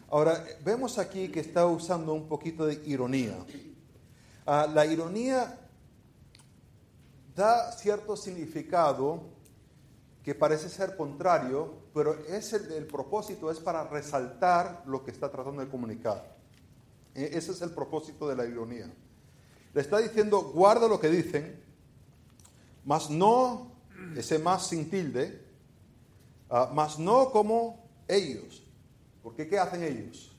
Ahora, 0.09 0.45
vemos 0.63 0.97
aquí 0.99 1.29
que 1.29 1.39
está 1.39 1.65
usando 1.65 2.13
un 2.13 2.27
poquito 2.27 2.65
de 2.65 2.81
ironía. 2.85 3.37
Ah, 4.45 4.67
la 4.71 4.85
ironía 4.85 5.59
da 7.35 7.71
cierto 7.71 8.15
significado 8.15 9.23
que 10.23 10.33
parece 10.33 10.69
ser 10.69 10.95
contrario, 10.95 11.73
pero 11.93 12.13
es 12.27 12.53
el, 12.53 12.85
propósito 12.87 13.51
es 13.51 13.59
para 13.59 13.87
resaltar 13.87 14.83
lo 14.87 15.03
que 15.03 15.11
está 15.11 15.29
tratando 15.29 15.61
de 15.61 15.69
comunicar. 15.69 16.34
E, 17.15 17.37
ese 17.37 17.53
es 17.53 17.61
el 17.61 17.71
propósito 17.71 18.27
de 18.27 18.35
la 18.35 18.45
ironía. 18.45 18.93
Le 19.73 19.81
está 19.81 19.97
diciendo, 19.97 20.41
guarda 20.53 20.87
lo 20.87 20.99
que 20.99 21.09
dicen, 21.09 21.59
mas 22.83 23.09
no, 23.09 23.71
ese 24.15 24.37
más 24.37 24.67
sin 24.67 24.89
tilde, 24.89 25.41
uh, 26.49 26.73
mas 26.73 26.99
no 26.99 27.31
como 27.31 27.89
ellos. 28.07 28.63
Porque 29.23 29.47
¿qué 29.47 29.57
hacen 29.57 29.83
ellos? 29.83 30.35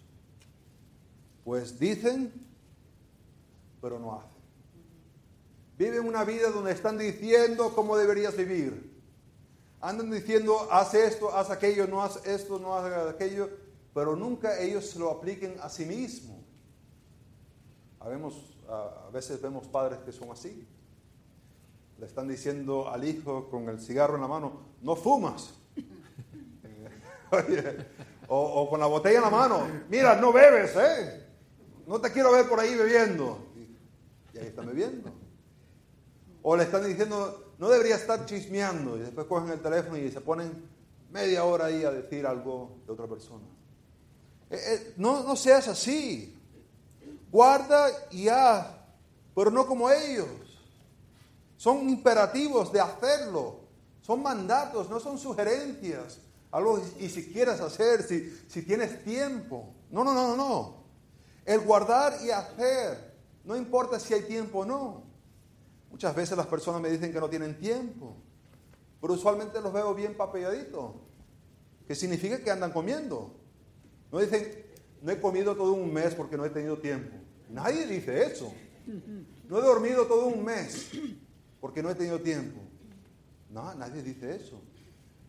Pues 1.45 1.78
dicen, 1.78 2.33
pero 3.80 3.99
no 3.99 4.18
hacen. 4.18 4.37
Viven 5.78 6.06
una 6.06 6.25
vida 6.25 6.50
donde 6.50 6.73
están 6.73 6.97
diciendo 6.97 7.73
cómo 7.75 7.97
deberías 7.97 8.37
vivir. 8.37 8.95
Andan 9.80 10.11
diciendo, 10.11 10.68
haz 10.71 10.95
esto, 10.95 11.35
haz 11.37 11.50
aquello, 11.50 11.87
no 11.87 12.02
haz 12.02 12.25
esto, 12.25 12.59
no 12.59 12.75
haz 12.75 13.14
aquello, 13.14 13.50
pero 13.92 14.16
nunca 14.16 14.59
ellos 14.59 14.87
se 14.87 14.99
lo 14.99 15.11
apliquen 15.11 15.56
a 15.61 15.68
sí 15.68 15.85
mismos. 15.85 16.36
A 18.00 19.11
veces 19.12 19.41
vemos 19.41 19.67
padres 19.67 19.99
que 20.00 20.12
son 20.12 20.31
así. 20.31 20.67
Le 21.99 22.07
están 22.07 22.29
diciendo 22.29 22.88
al 22.88 23.05
hijo 23.05 23.49
con 23.49 23.69
el 23.69 23.81
cigarro 23.81 24.17
en 24.17 24.21
la 24.21 24.29
mano, 24.29 24.61
no 24.83 24.97
fumas 24.97 25.55
o, 28.29 28.69
con 28.69 28.81
la 28.81 28.87
botella 28.87 29.17
en 29.19 29.25
la 29.25 29.31
mano. 29.31 29.67
Mira, 29.88 30.17
no 30.17 30.33
bebes, 30.33 30.75
¿eh? 30.76 31.26
No 31.87 32.00
te 32.00 32.12
quiero 32.12 32.33
ver 32.33 32.49
por 32.49 32.61
ahí 32.61 32.75
bebiendo. 32.75 33.47
Y, 33.57 34.38
ahí 34.38 34.47
están 34.47 34.67
bebiendo. 34.67 35.11
O 36.43 36.57
le 36.57 36.65
están 36.65 36.87
diciendo, 36.87 37.55
no 37.59 37.69
debería 37.69 37.97
estar 37.97 38.26
chismeando. 38.26 38.97
Y 38.97 39.00
después 39.00 39.26
cogen 39.26 39.50
el 39.50 39.61
teléfono 39.61 39.97
y 39.97 40.11
se 40.11 40.21
ponen 40.21 40.69
media 41.11 41.45
hora 41.45 41.67
ahí 41.67 41.85
a 41.85 41.91
decir 41.91 42.26
algo 42.26 42.79
de 42.87 42.93
otra 42.93 43.07
persona. 43.07 43.45
Eh, 44.50 44.57
eh, 44.57 44.95
no, 44.97 45.25
no 45.25 45.35
seas 45.37 45.69
así. 45.69 46.36
Guarda 47.37 47.90
y 48.12 48.28
haz, 48.28 48.66
pero 49.35 49.50
no 49.50 49.66
como 49.66 49.90
ellos. 49.90 50.26
Son 51.59 51.87
imperativos 51.87 52.73
de 52.73 52.81
hacerlo. 52.81 53.61
Son 54.00 54.23
mandatos, 54.23 54.88
no 54.88 54.99
son 54.99 55.19
sugerencias 55.19 56.19
algo 56.50 56.81
y 56.99 57.11
si 57.11 57.31
quieres 57.31 57.61
hacer, 57.61 58.05
si, 58.05 58.35
si 58.49 58.62
tienes 58.62 59.05
tiempo. 59.05 59.75
No, 59.90 60.02
no, 60.02 60.14
no, 60.14 60.35
no. 60.35 60.85
El 61.45 61.61
guardar 61.61 62.14
y 62.25 62.31
hacer, 62.31 63.14
no 63.45 63.55
importa 63.55 64.00
si 64.00 64.14
hay 64.14 64.23
tiempo 64.23 64.61
o 64.61 64.64
no. 64.64 65.02
Muchas 65.90 66.16
veces 66.16 66.38
las 66.38 66.47
personas 66.47 66.81
me 66.81 66.88
dicen 66.88 67.12
que 67.12 67.21
no 67.21 67.28
tienen 67.28 67.59
tiempo, 67.59 68.16
pero 68.99 69.12
usualmente 69.12 69.61
los 69.61 69.75
veo 69.75 69.95
bien 69.95 70.16
papelladitos, 70.16 70.93
que 71.87 71.95
significa 71.95 72.38
que 72.38 72.50
andan 72.50 72.73
comiendo. 72.73 73.35
No 74.11 74.21
dicen, 74.21 74.64
no 75.02 75.12
he 75.12 75.21
comido 75.21 75.55
todo 75.55 75.75
un 75.75 75.93
mes 75.93 76.14
porque 76.14 76.38
no 76.38 76.47
he 76.47 76.50
tenido 76.50 76.78
tiempo. 76.78 77.25
Nadie 77.49 77.87
dice 77.87 78.25
eso. 78.25 78.53
No 79.49 79.59
he 79.59 79.62
dormido 79.62 80.07
todo 80.07 80.26
un 80.26 80.45
mes 80.45 80.91
porque 81.61 81.83
no 81.83 81.91
he 81.91 81.95
tenido 81.95 82.21
tiempo. 82.21 82.61
No, 83.50 83.75
nadie 83.75 84.03
dice 84.03 84.37
eso. 84.37 84.61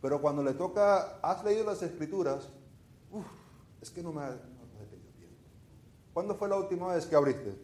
Pero 0.01 0.21
cuando 0.21 0.43
le 0.43 0.53
toca, 0.53 1.19
has 1.21 1.43
leído 1.43 1.65
las 1.65 1.81
escrituras, 1.81 2.49
es 3.81 3.89
que 3.89 4.03
no 4.03 4.11
me, 4.11 4.21
ha, 4.21 4.29
tenido 4.29 5.11
tiempo. 5.17 5.35
¿Cuándo 6.13 6.35
fue 6.35 6.49
la 6.49 6.57
última 6.57 6.93
vez 6.93 7.05
que 7.05 7.15
abriste? 7.15 7.55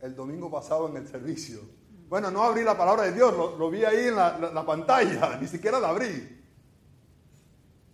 El 0.00 0.14
domingo 0.14 0.50
pasado 0.50 0.88
en 0.88 0.96
el 0.96 1.06
servicio. 1.06 1.60
Bueno, 2.08 2.30
no 2.30 2.42
abrí 2.42 2.62
la 2.62 2.76
palabra 2.76 3.04
de 3.04 3.12
Dios, 3.12 3.34
lo, 3.36 3.70
vi 3.70 3.84
ahí 3.84 4.08
en 4.08 4.16
la, 4.16 4.38
la 4.38 4.64
pantalla, 4.64 5.36
ni 5.40 5.48
siquiera 5.48 5.80
la 5.80 5.88
abrí. 5.88 6.44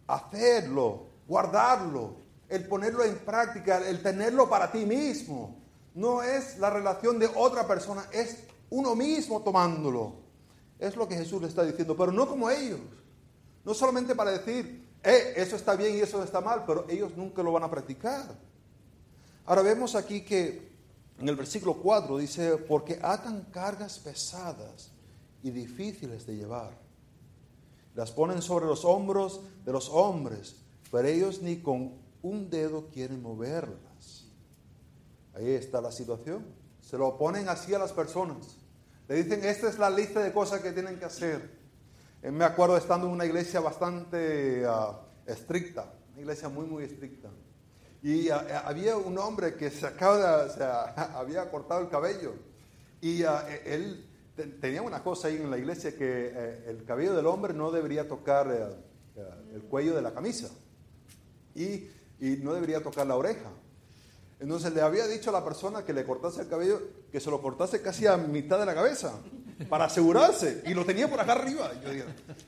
Hacerlo, 0.06 1.06
guardarlo, 1.26 2.16
el 2.48 2.66
ponerlo 2.66 3.04
en 3.04 3.18
práctica, 3.18 3.78
el 3.86 4.02
tenerlo 4.02 4.48
para 4.48 4.70
ti 4.70 4.84
mismo. 4.84 5.61
No 5.94 6.22
es 6.22 6.58
la 6.58 6.70
relación 6.70 7.18
de 7.18 7.26
otra 7.26 7.66
persona, 7.66 8.06
es 8.12 8.44
uno 8.70 8.94
mismo 8.94 9.42
tomándolo. 9.42 10.14
Es 10.78 10.96
lo 10.96 11.06
que 11.06 11.16
Jesús 11.16 11.40
le 11.42 11.48
está 11.48 11.64
diciendo, 11.64 11.96
pero 11.96 12.10
no 12.10 12.26
como 12.26 12.50
ellos. 12.50 12.80
No 13.64 13.74
solamente 13.74 14.14
para 14.14 14.32
decir, 14.32 14.88
eh, 15.02 15.34
eso 15.36 15.56
está 15.56 15.76
bien 15.76 15.96
y 15.96 16.00
eso 16.00 16.22
está 16.22 16.40
mal, 16.40 16.64
pero 16.66 16.86
ellos 16.88 17.16
nunca 17.16 17.42
lo 17.42 17.52
van 17.52 17.62
a 17.64 17.70
practicar. 17.70 18.26
Ahora 19.44 19.62
vemos 19.62 19.94
aquí 19.94 20.22
que 20.22 20.72
en 21.18 21.28
el 21.28 21.36
versículo 21.36 21.74
4 21.74 22.18
dice, 22.18 22.56
porque 22.56 22.98
atan 23.02 23.46
cargas 23.52 23.98
pesadas 23.98 24.90
y 25.42 25.50
difíciles 25.50 26.26
de 26.26 26.36
llevar. 26.36 26.76
Las 27.94 28.10
ponen 28.10 28.40
sobre 28.40 28.66
los 28.66 28.84
hombros 28.84 29.40
de 29.64 29.72
los 29.72 29.88
hombres, 29.90 30.56
pero 30.90 31.06
ellos 31.06 31.42
ni 31.42 31.58
con 31.58 31.92
un 32.22 32.48
dedo 32.48 32.88
quieren 32.88 33.22
moverlas. 33.22 33.91
Ahí 35.34 35.50
está 35.50 35.80
la 35.80 35.92
situación. 35.92 36.44
Se 36.80 36.98
lo 36.98 37.16
ponen 37.16 37.48
así 37.48 37.74
a 37.74 37.78
las 37.78 37.92
personas. 37.92 38.56
Le 39.08 39.22
dicen, 39.22 39.44
esta 39.44 39.68
es 39.68 39.78
la 39.78 39.90
lista 39.90 40.20
de 40.20 40.32
cosas 40.32 40.60
que 40.60 40.72
tienen 40.72 40.98
que 40.98 41.04
hacer. 41.04 41.50
Eh, 42.22 42.30
me 42.30 42.44
acuerdo 42.44 42.76
estando 42.76 43.06
en 43.06 43.12
una 43.12 43.24
iglesia 43.24 43.60
bastante 43.60 44.64
ah, 44.66 45.00
estricta, 45.26 45.92
una 46.12 46.20
iglesia 46.20 46.48
muy, 46.48 46.66
muy 46.66 46.84
estricta. 46.84 47.28
Y 48.02 48.28
ah, 48.30 48.46
eh, 48.48 48.60
había 48.64 48.96
un 48.96 49.16
hombre 49.18 49.54
que 49.54 49.70
se 49.70 49.86
acaba 49.86 50.44
había 51.18 51.50
cortado 51.50 51.80
el 51.80 51.88
cabello. 51.88 52.34
Y 53.00 53.24
ah, 53.24 53.44
e, 53.48 53.74
él 53.74 54.06
tenía 54.60 54.82
una 54.82 55.02
cosa 55.02 55.28
ahí 55.28 55.36
en 55.36 55.50
la 55.50 55.58
iglesia 55.58 55.96
que 55.96 56.32
eh, 56.34 56.64
el 56.68 56.84
cabello 56.84 57.14
del 57.14 57.26
hombre 57.26 57.54
no 57.54 57.70
debería 57.70 58.08
tocar 58.08 58.78
el 59.52 59.62
cuello 59.62 59.94
de 59.94 60.02
la 60.02 60.12
camisa. 60.12 60.48
Y 61.54 61.88
y 62.22 62.36
no 62.36 62.54
debería 62.54 62.80
tocar 62.80 63.04
la 63.04 63.16
oreja. 63.16 63.50
Entonces 64.42 64.74
le 64.74 64.80
había 64.80 65.06
dicho 65.06 65.30
a 65.30 65.32
la 65.32 65.44
persona 65.44 65.84
que 65.84 65.92
le 65.92 66.04
cortase 66.04 66.40
el 66.40 66.48
cabello 66.48 66.82
que 67.12 67.20
se 67.20 67.30
lo 67.30 67.40
cortase 67.40 67.80
casi 67.80 68.08
a 68.08 68.16
mitad 68.16 68.58
de 68.58 68.66
la 68.66 68.74
cabeza 68.74 69.12
para 69.68 69.84
asegurarse 69.84 70.64
y 70.66 70.74
lo 70.74 70.84
tenía 70.84 71.08
por 71.08 71.20
acá 71.20 71.34
arriba. 71.34 71.70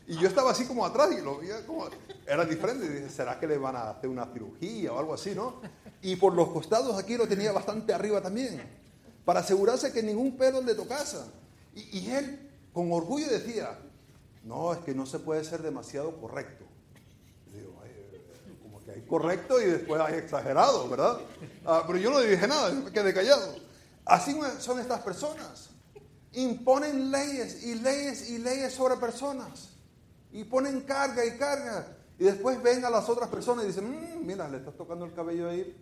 Y 0.08 0.18
yo, 0.18 0.26
estaba 0.26 0.50
así 0.50 0.64
como 0.66 0.84
atrás 0.84 1.10
y 1.16 1.22
lo 1.22 1.38
veía 1.38 1.64
como 1.64 1.86
era 2.26 2.44
diferente. 2.44 2.86
Y 2.86 2.88
dije, 2.88 3.10
¿será 3.10 3.38
que 3.38 3.46
le 3.46 3.58
van 3.58 3.76
a 3.76 3.90
hacer 3.90 4.10
una 4.10 4.26
cirugía 4.26 4.92
o 4.92 4.98
algo 4.98 5.14
así, 5.14 5.36
no? 5.36 5.60
Y 6.02 6.16
por 6.16 6.34
los 6.34 6.48
costados 6.48 6.98
aquí 6.98 7.16
lo 7.16 7.28
tenía 7.28 7.52
bastante 7.52 7.94
arriba 7.94 8.20
también 8.20 8.60
para 9.24 9.38
asegurarse 9.38 9.92
que 9.92 10.02
ningún 10.02 10.36
pelo 10.36 10.60
le 10.62 10.74
tocase. 10.74 11.18
Y, 11.76 12.00
y 12.00 12.10
él 12.10 12.50
con 12.72 12.90
orgullo 12.90 13.28
decía, 13.28 13.78
no, 14.42 14.72
es 14.72 14.80
que 14.80 14.96
no 14.96 15.06
se 15.06 15.20
puede 15.20 15.44
ser 15.44 15.62
demasiado 15.62 16.20
correcto 16.20 16.63
correcto 19.06 19.60
y 19.60 19.66
después 19.66 20.00
hay 20.00 20.14
exagerado, 20.14 20.88
¿verdad? 20.88 21.18
Ah, 21.64 21.84
pero 21.86 21.98
yo 21.98 22.10
no 22.10 22.20
dije 22.20 22.46
nada, 22.46 22.70
me 22.72 22.90
quedé 22.90 23.14
callado. 23.14 23.54
Así 24.04 24.38
son 24.58 24.78
estas 24.80 25.00
personas. 25.00 25.70
Imponen 26.32 27.10
leyes 27.10 27.64
y 27.64 27.76
leyes 27.76 28.28
y 28.30 28.38
leyes 28.38 28.74
sobre 28.74 28.96
personas. 28.96 29.70
Y 30.32 30.44
ponen 30.44 30.80
carga 30.82 31.24
y 31.24 31.38
carga. 31.38 31.96
Y 32.18 32.24
después 32.24 32.62
ven 32.62 32.84
a 32.84 32.90
las 32.90 33.08
otras 33.08 33.28
personas 33.28 33.64
y 33.64 33.68
dicen, 33.68 33.88
mm, 33.88 34.26
mira, 34.26 34.48
le 34.48 34.58
estás 34.58 34.76
tocando 34.76 35.04
el 35.04 35.14
cabello 35.14 35.48
ahí. 35.48 35.76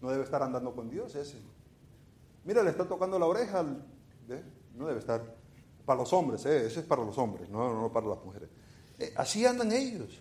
No 0.00 0.10
debe 0.10 0.24
estar 0.24 0.42
andando 0.42 0.74
con 0.74 0.90
Dios 0.90 1.14
ese. 1.14 1.38
Mira, 2.44 2.62
le 2.62 2.70
está 2.70 2.84
tocando 2.86 3.18
la 3.18 3.26
oreja. 3.26 3.64
No 4.74 4.86
debe 4.86 5.00
estar. 5.00 5.36
Para 5.84 6.00
los 6.00 6.12
hombres, 6.12 6.44
¿eh? 6.44 6.66
ese 6.66 6.80
es 6.80 6.86
para 6.86 7.02
los 7.02 7.16
hombres, 7.16 7.48
no, 7.48 7.80
no 7.80 7.90
para 7.90 8.08
las 8.08 8.22
mujeres. 8.22 8.50
Eh, 8.98 9.14
así 9.16 9.46
andan 9.46 9.72
ellos. 9.72 10.20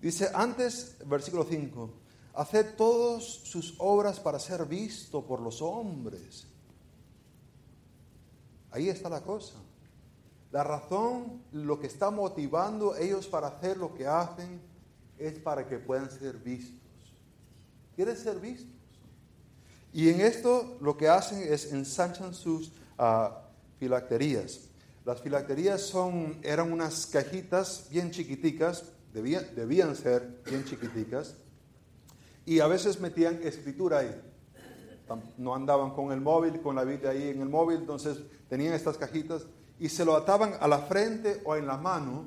Dice 0.00 0.30
antes, 0.32 0.96
versículo 1.06 1.44
5, 1.48 1.90
haced 2.34 2.74
todas 2.76 3.22
sus 3.24 3.74
obras 3.78 4.18
para 4.18 4.38
ser 4.38 4.64
visto 4.64 5.24
por 5.24 5.40
los 5.40 5.60
hombres. 5.60 6.46
Ahí 8.70 8.88
está 8.88 9.08
la 9.08 9.20
cosa. 9.20 9.54
La 10.50 10.64
razón, 10.64 11.42
lo 11.52 11.78
que 11.78 11.86
está 11.86 12.10
motivando 12.10 12.96
ellos 12.96 13.26
para 13.26 13.48
hacer 13.48 13.76
lo 13.76 13.94
que 13.94 14.06
hacen, 14.06 14.60
es 15.18 15.38
para 15.38 15.68
que 15.68 15.78
puedan 15.78 16.10
ser 16.10 16.38
vistos. 16.38 16.80
Quieren 17.94 18.16
ser 18.16 18.40
vistos. 18.40 18.74
Y 19.92 20.08
en 20.08 20.20
esto 20.20 20.78
lo 20.80 20.96
que 20.96 21.08
hacen 21.08 21.42
es 21.42 21.72
ensanchan 21.72 22.32
sus 22.32 22.68
uh, 22.98 23.34
filacterías. 23.78 24.60
Las 25.04 25.20
filacterías 25.20 25.82
son, 25.82 26.38
eran 26.42 26.72
unas 26.72 27.06
cajitas 27.06 27.86
bien 27.90 28.10
chiquiticas 28.10 28.84
debían, 29.12 29.96
ser 29.96 30.42
bien 30.44 30.64
chiquiticas, 30.64 31.36
y 32.44 32.60
a 32.60 32.66
veces 32.66 33.00
metían 33.00 33.40
escritura 33.42 33.98
ahí. 33.98 34.22
No 35.38 35.54
andaban 35.54 35.90
con 35.90 36.12
el 36.12 36.20
móvil, 36.20 36.60
con 36.60 36.76
la 36.76 36.84
Biblia 36.84 37.10
ahí 37.10 37.28
en 37.28 37.40
el 37.40 37.48
móvil, 37.48 37.78
entonces 37.78 38.18
tenían 38.48 38.74
estas 38.74 38.96
cajitas 38.96 39.46
y 39.78 39.88
se 39.88 40.04
lo 40.04 40.14
ataban 40.14 40.54
a 40.60 40.68
la 40.68 40.78
frente 40.78 41.40
o 41.44 41.56
en 41.56 41.66
la 41.66 41.76
mano 41.76 42.26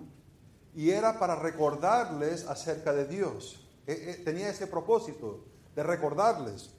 y 0.75 0.89
era 0.89 1.19
para 1.19 1.35
recordarles 1.35 2.45
acerca 2.47 2.91
de 2.91 3.05
Dios. 3.05 3.67
E, 3.85 3.93
e, 3.93 4.13
tenía 4.23 4.49
ese 4.49 4.67
propósito 4.67 5.45
de 5.75 5.83
recordarles. 5.83 6.71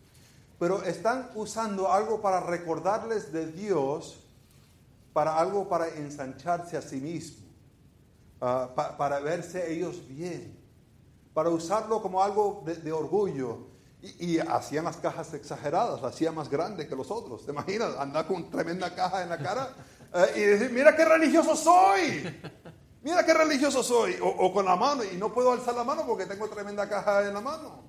Pero 0.58 0.82
están 0.82 1.30
usando 1.34 1.92
algo 1.92 2.20
para 2.20 2.40
recordarles 2.40 3.32
de 3.32 3.50
Dios, 3.50 4.20
para 5.12 5.38
algo 5.38 5.68
para 5.68 5.88
ensancharse 5.88 6.76
a 6.76 6.82
sí 6.82 7.00
Ah, 8.46 8.68
para 8.98 9.20
verse 9.20 9.72
ellos 9.72 10.06
bien, 10.06 10.54
para 11.32 11.48
usarlo 11.48 12.02
como 12.02 12.22
algo 12.22 12.62
de, 12.66 12.92
orgullo. 12.92 13.68
Y, 14.02 14.38
hacían 14.38 14.84
las 14.84 14.98
cajas 14.98 15.32
exageradas, 15.32 16.02
las 16.02 16.12
hacían 16.12 16.34
más 16.34 16.50
grandes 16.50 16.86
que 16.86 16.94
los 16.94 17.10
otros. 17.10 17.46
¿Te 17.46 17.52
imaginas? 17.52 17.96
Andar 17.98 18.26
con 18.26 18.50
tremenda 18.50 18.94
caja 18.94 19.22
en 19.22 19.30
la 19.30 19.38
cara 19.38 19.74
eh, 20.12 20.32
y 20.36 20.40
decir, 20.40 20.70
mira 20.72 20.94
qué 20.94 21.06
religioso 21.06 21.56
soy. 21.56 22.22
Mira 23.02 23.24
qué 23.24 23.32
religioso 23.32 23.82
soy. 23.82 24.16
O, 24.20 24.52
con 24.52 24.66
la 24.66 24.76
mano, 24.76 25.02
y 25.04 25.16
no 25.16 25.32
puedo 25.32 25.52
alzar 25.52 25.74
la 25.74 25.84
mano 25.84 26.04
porque 26.06 26.26
tengo 26.26 26.46
tremenda 26.48 26.86
caja 26.86 27.26
en 27.26 27.32
la 27.32 27.40
mano. 27.40 27.82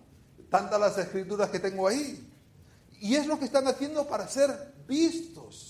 Tantas 0.50 0.80
las 0.80 0.98
escrituras 0.98 1.50
que 1.50 1.60
tengo 1.60 1.88
ahí. 1.88 2.32
Y 3.02 3.16
es 3.16 3.28
lo 3.28 3.38
que 3.38 3.46
están 3.46 3.68
haciendo 3.68 4.08
para 4.08 4.26
ser 4.28 4.74
vistos 4.88 5.65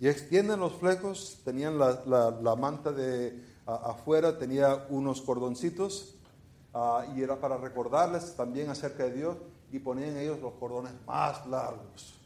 y 0.00 0.08
extienden 0.08 0.58
los 0.58 0.72
flecos, 0.76 1.42
tenían 1.44 1.78
la, 1.78 2.56
manta 2.58 2.90
de 2.90 3.38
afuera, 3.66 4.38
tenía 4.38 4.86
unos 4.88 5.20
cordoncitos 5.20 6.14
ah, 6.72 7.06
y 7.14 7.22
era 7.22 7.38
para 7.38 7.58
recordarles 7.58 8.34
también 8.34 8.70
acerca 8.70 9.04
de 9.04 9.12
Dios 9.12 9.36
y 9.70 9.78
ponían 9.78 10.16
ellos 10.16 10.40
los 10.40 10.54
cordones 10.54 10.92
más 11.06 11.46
largos. 11.46 12.18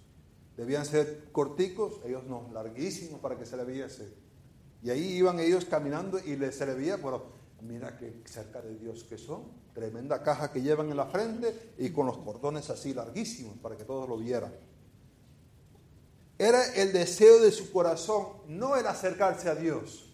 Debían 0.57 0.87
ser 0.87 1.33
corticos, 1.33 2.01
ellos 2.05 2.23
no, 2.25 2.49
larguísimos 2.53 3.19
para 3.21 3.37
que 3.37 3.45
se 3.45 3.57
le 3.57 3.65
viese. 3.65 4.15
Y 4.85 4.91
ahí 4.91 5.17
iban 5.17 5.41
ellos 5.41 5.65
caminando 5.65 6.21
y 6.21 6.37
les 6.37 6.57
se 6.57 6.67
le 6.67 6.75
veía, 6.75 6.99
pero 6.99 7.27
mira 7.63 7.99
qué 7.99 8.23
cerca 8.25 8.63
de 8.63 8.77
Dios 8.77 9.03
que 9.03 9.19
son. 9.19 9.43
Tremenda 9.75 10.23
caja 10.23 10.53
que 10.53 10.63
llevan 10.63 10.91
en 10.91 10.97
la 10.97 11.07
frente 11.07 11.73
y 11.79 11.91
con 11.91 12.07
los 12.07 12.19
cordones 12.19 12.71
así 12.71 12.95
larguísimos 12.95 13.57
para 13.59 13.77
que 13.77 13.83
todos 13.83 14.09
lo 14.09 14.17
vieran. 14.17 14.53
Era 16.39 16.75
el 16.75 16.93
deseo 16.93 17.41
de 17.41 17.53
su 17.53 17.71
corazón, 17.71 18.27
no 18.49 18.77
el 18.77 18.87
acercarse 18.87 19.49
a 19.49 19.55
Dios, 19.55 20.13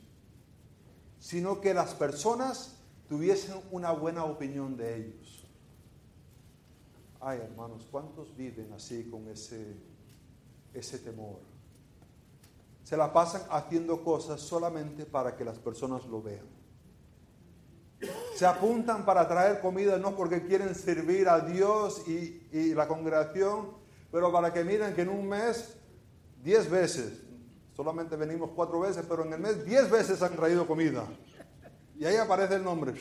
sino 1.19 1.61
que 1.61 1.73
las 1.73 1.95
personas 1.95 2.77
tuviesen 3.09 3.57
una 3.71 3.93
buena 3.93 4.25
opinión 4.25 4.77
de 4.77 4.97
ellos. 4.97 5.47
Ay, 7.21 7.39
hermanos, 7.39 7.87
¿cuántos 7.91 8.37
viven 8.37 8.73
así 8.73 9.09
con 9.11 9.29
ese, 9.29 9.77
ese 10.75 10.99
temor? 10.99 11.41
Se 12.85 12.97
la 12.97 13.13
pasan 13.13 13.43
haciendo 13.51 14.03
cosas 14.05 14.41
solamente 14.41 15.07
para 15.07 15.37
que 15.37 15.45
las 15.45 15.59
personas 15.59 16.05
lo 16.07 16.23
vean. 16.23 16.47
Se 18.35 18.47
apuntan 18.47 19.05
para 19.05 19.29
traer 19.29 19.61
comida 19.61 19.99
no 19.99 20.17
porque 20.17 20.47
quieren 20.47 20.75
servir 20.75 21.29
a 21.29 21.41
Dios 21.41 22.09
y, 22.09 22.47
y 22.53 22.75
la 22.75 22.89
congregación, 22.89 23.73
pero 24.11 24.33
para 24.33 24.53
que 24.53 24.65
miren 24.65 24.95
que 24.95 25.03
en 25.03 25.11
un 25.11 25.29
mes 25.29 25.80
diez 26.43 26.69
veces, 26.71 27.13
solamente 27.77 28.17
venimos 28.17 28.51
cuatro 28.55 28.81
veces, 28.81 29.05
pero 29.09 29.25
en 29.25 29.33
el 29.33 29.41
mes 29.41 29.65
diez 29.65 29.91
veces 29.91 30.23
han 30.23 30.37
traído 30.37 30.67
comida. 30.67 31.07
Y 31.99 32.05
ahí 32.05 32.17
aparece 32.17 32.55
el 32.55 32.65
nombre. 32.65 32.95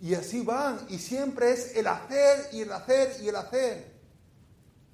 Y 0.00 0.14
así 0.14 0.42
van, 0.42 0.80
y 0.88 0.98
siempre 0.98 1.52
es 1.52 1.76
el 1.76 1.86
hacer 1.86 2.48
y 2.52 2.62
el 2.62 2.72
hacer 2.72 3.16
y 3.22 3.28
el 3.28 3.36
hacer. 3.36 3.92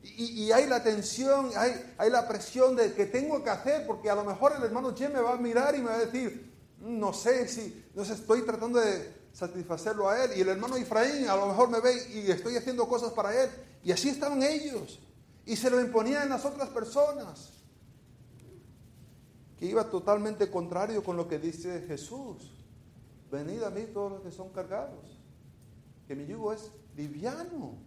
Y, 0.02 0.44
y 0.44 0.52
hay 0.52 0.66
la 0.66 0.82
tensión, 0.82 1.50
hay, 1.56 1.94
hay 1.96 2.10
la 2.10 2.28
presión 2.28 2.76
de 2.76 2.92
que 2.92 3.06
tengo 3.06 3.42
que 3.42 3.50
hacer, 3.50 3.86
porque 3.86 4.10
a 4.10 4.14
lo 4.14 4.24
mejor 4.24 4.54
el 4.56 4.62
hermano 4.62 4.94
Jim 4.94 5.12
me 5.12 5.20
va 5.20 5.32
a 5.32 5.36
mirar 5.36 5.74
y 5.74 5.78
me 5.78 5.90
va 5.90 5.94
a 5.94 6.04
decir, 6.04 6.52
"Mm, 6.80 6.98
no 6.98 7.12
sé 7.12 7.48
si, 7.48 7.84
no 7.94 8.04
sé, 8.04 8.14
estoy 8.14 8.42
tratando 8.42 8.80
de 8.80 9.18
satisfacerlo 9.32 10.08
a 10.08 10.24
él. 10.24 10.32
Y 10.36 10.40
el 10.40 10.48
hermano 10.48 10.76
Efraín 10.76 11.28
a 11.28 11.36
lo 11.36 11.46
mejor 11.46 11.70
me 11.70 11.80
ve 11.80 11.94
y 12.12 12.30
estoy 12.30 12.56
haciendo 12.56 12.88
cosas 12.88 13.12
para 13.12 13.40
él. 13.40 13.48
Y 13.84 13.92
así 13.92 14.08
estaban 14.08 14.42
ellos. 14.42 14.98
Y 15.48 15.56
se 15.56 15.70
lo 15.70 15.80
imponían 15.80 16.24
en 16.24 16.28
las 16.28 16.44
otras 16.44 16.68
personas. 16.68 17.54
Que 19.58 19.64
iba 19.64 19.88
totalmente 19.88 20.50
contrario 20.50 21.02
con 21.02 21.16
lo 21.16 21.26
que 21.26 21.38
dice 21.38 21.86
Jesús. 21.88 22.52
Venid 23.32 23.62
a 23.62 23.70
mí 23.70 23.86
todos 23.94 24.12
los 24.12 24.20
que 24.20 24.30
son 24.30 24.50
cargados. 24.50 25.18
Que 26.06 26.14
mi 26.14 26.26
yugo 26.26 26.52
es 26.52 26.70
liviano. 26.94 27.78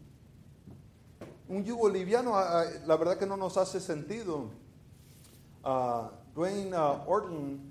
Un 1.50 1.64
yugo 1.64 1.88
liviano, 1.88 2.36
ah, 2.36 2.62
ah, 2.64 2.66
la 2.88 2.98
verdad 2.98 3.20
que 3.20 3.28
no 3.28 3.38
nos 3.38 3.58
hace 3.58 3.80
sentido. 3.80 4.50
Ah, 5.64 6.10
Dwayne 6.34 6.72
ah, 6.74 7.04
Orton 7.06 7.62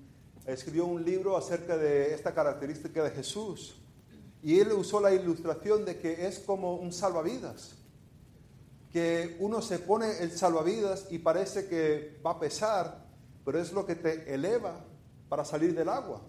escribió 0.47 0.87
un 0.87 1.05
libro 1.05 1.37
acerca 1.37 1.77
de 1.77 2.15
esta 2.15 2.33
característica 2.33 3.03
de 3.03 3.11
Jesús. 3.11 3.75
Y 4.41 4.61
él 4.61 4.71
usó 4.71 5.01
la 5.01 5.13
ilustración 5.13 5.85
de 5.85 5.99
que 5.99 6.29
es 6.29 6.39
como 6.39 6.77
un 6.77 6.93
salvavidas. 6.93 7.80
Que 8.93 9.37
uno 9.41 9.63
se 9.63 9.79
pone 9.79 10.19
el 10.19 10.37
salvavidas 10.37 11.07
y 11.11 11.19
parece 11.19 11.69
que 11.69 12.21
va 12.25 12.33
a 12.33 12.41
pesar, 12.41 13.07
pero 13.45 13.61
es 13.61 13.73
lo 13.73 13.87
que 13.87 13.95
te 13.95 14.35
eleva 14.35 14.85
para 15.29 15.45
salir 15.45 15.75
del 15.75 15.89
agua. 15.89 16.21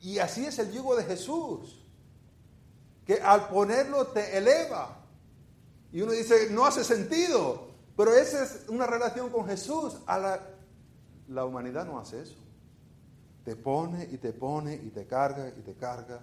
Y 0.00 0.18
así 0.18 0.44
es 0.44 0.58
el 0.58 0.70
yugo 0.72 0.96
de 0.96 1.04
Jesús. 1.04 1.84
Que 3.06 3.14
al 3.14 3.48
ponerlo 3.48 4.08
te 4.08 4.36
eleva. 4.36 4.98
Y 5.92 6.02
uno 6.02 6.12
dice, 6.12 6.50
no 6.50 6.66
hace 6.66 6.84
sentido. 6.84 7.68
Pero 7.96 8.14
esa 8.14 8.44
es 8.44 8.68
una 8.68 8.86
relación 8.86 9.30
con 9.30 9.46
Jesús. 9.46 9.98
A 10.06 10.18
la, 10.18 10.40
la 11.28 11.44
humanidad 11.44 11.86
no 11.86 11.98
hace 11.98 12.22
eso. 12.22 12.36
Te 13.44 13.56
pone 13.56 14.08
y 14.10 14.18
te 14.18 14.32
pone 14.32 14.74
y 14.74 14.90
te 14.90 15.06
carga 15.06 15.48
y 15.48 15.62
te 15.62 15.74
carga. 15.74 16.20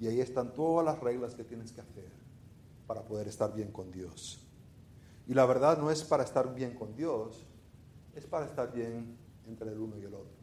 Y 0.00 0.08
ahí 0.08 0.20
están 0.20 0.52
todas 0.52 0.84
las 0.84 0.98
reglas 1.00 1.34
que 1.34 1.44
tienes 1.44 1.72
que 1.72 1.80
hacer 1.80 2.20
para 2.90 3.02
poder 3.02 3.28
estar 3.28 3.54
bien 3.54 3.70
con 3.70 3.92
Dios. 3.92 4.40
Y 5.28 5.32
la 5.32 5.46
verdad 5.46 5.78
no 5.78 5.92
es 5.92 6.02
para 6.02 6.24
estar 6.24 6.52
bien 6.52 6.74
con 6.74 6.96
Dios, 6.96 7.46
es 8.16 8.26
para 8.26 8.46
estar 8.46 8.72
bien 8.72 9.16
entre 9.46 9.70
el 9.70 9.78
uno 9.78 9.96
y 9.96 10.00
el 10.00 10.12
otro. 10.12 10.34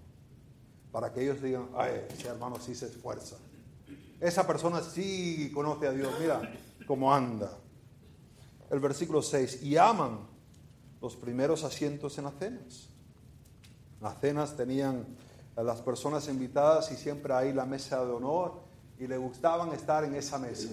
Para 0.90 1.12
que 1.12 1.24
ellos 1.24 1.42
digan, 1.42 1.68
ay, 1.76 2.06
ese 2.10 2.30
hermano 2.30 2.56
sí 2.58 2.74
se 2.74 2.86
esfuerza. 2.86 3.36
Esa 4.22 4.48
persona 4.48 4.82
sí 4.82 5.52
conoce 5.54 5.88
a 5.88 5.92
Dios, 5.92 6.10
mira 6.22 6.40
cómo 6.88 7.14
anda. 7.14 7.52
El 8.72 8.80
versículo 8.80 9.22
6, 9.22 9.64
y 9.64 9.76
aman 9.76 10.18
los 11.02 11.18
primeros 11.18 11.66
asientos 11.66 12.18
en 12.18 12.24
las 12.24 12.36
cenas. 12.36 12.88
Las 14.00 14.22
cenas 14.22 14.56
tenían 14.56 15.06
a 15.58 15.64
las 15.64 15.82
personas 15.82 16.30
invitadas 16.30 16.94
y 16.94 16.96
siempre 16.96 17.34
ahí 17.34 17.52
la 17.52 17.66
mesa 17.66 18.06
de 18.06 18.12
honor 18.14 18.62
y 18.98 19.06
le 19.06 19.18
gustaban 19.18 19.74
estar 19.74 20.06
en 20.06 20.16
esa 20.16 20.38
mesa. 20.38 20.70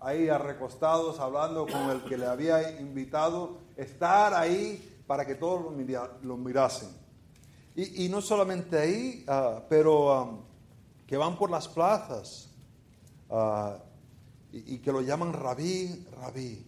Ahí 0.00 0.28
arrecostados 0.28 1.18
hablando 1.18 1.66
con 1.66 1.90
el 1.90 2.02
que 2.04 2.16
le 2.16 2.26
había 2.26 2.78
invitado, 2.80 3.58
estar 3.76 4.32
ahí 4.34 5.02
para 5.06 5.26
que 5.26 5.34
todos 5.34 5.62
lo, 5.64 5.70
mira- 5.70 6.18
lo 6.22 6.36
mirasen. 6.36 6.88
Y, 7.74 8.08
no 8.08 8.20
solamente 8.20 8.76
ahí, 8.76 9.24
ah, 9.28 9.62
pero 9.68 10.44
que 11.06 11.16
van 11.16 11.36
por 11.38 11.48
las 11.48 11.68
plazas 11.68 12.50
ah, 13.30 13.78
y, 14.52 14.74
y 14.74 14.78
que 14.78 14.90
lo 14.90 15.00
llaman 15.00 15.32
rabí, 15.32 16.04
rabí. 16.20 16.64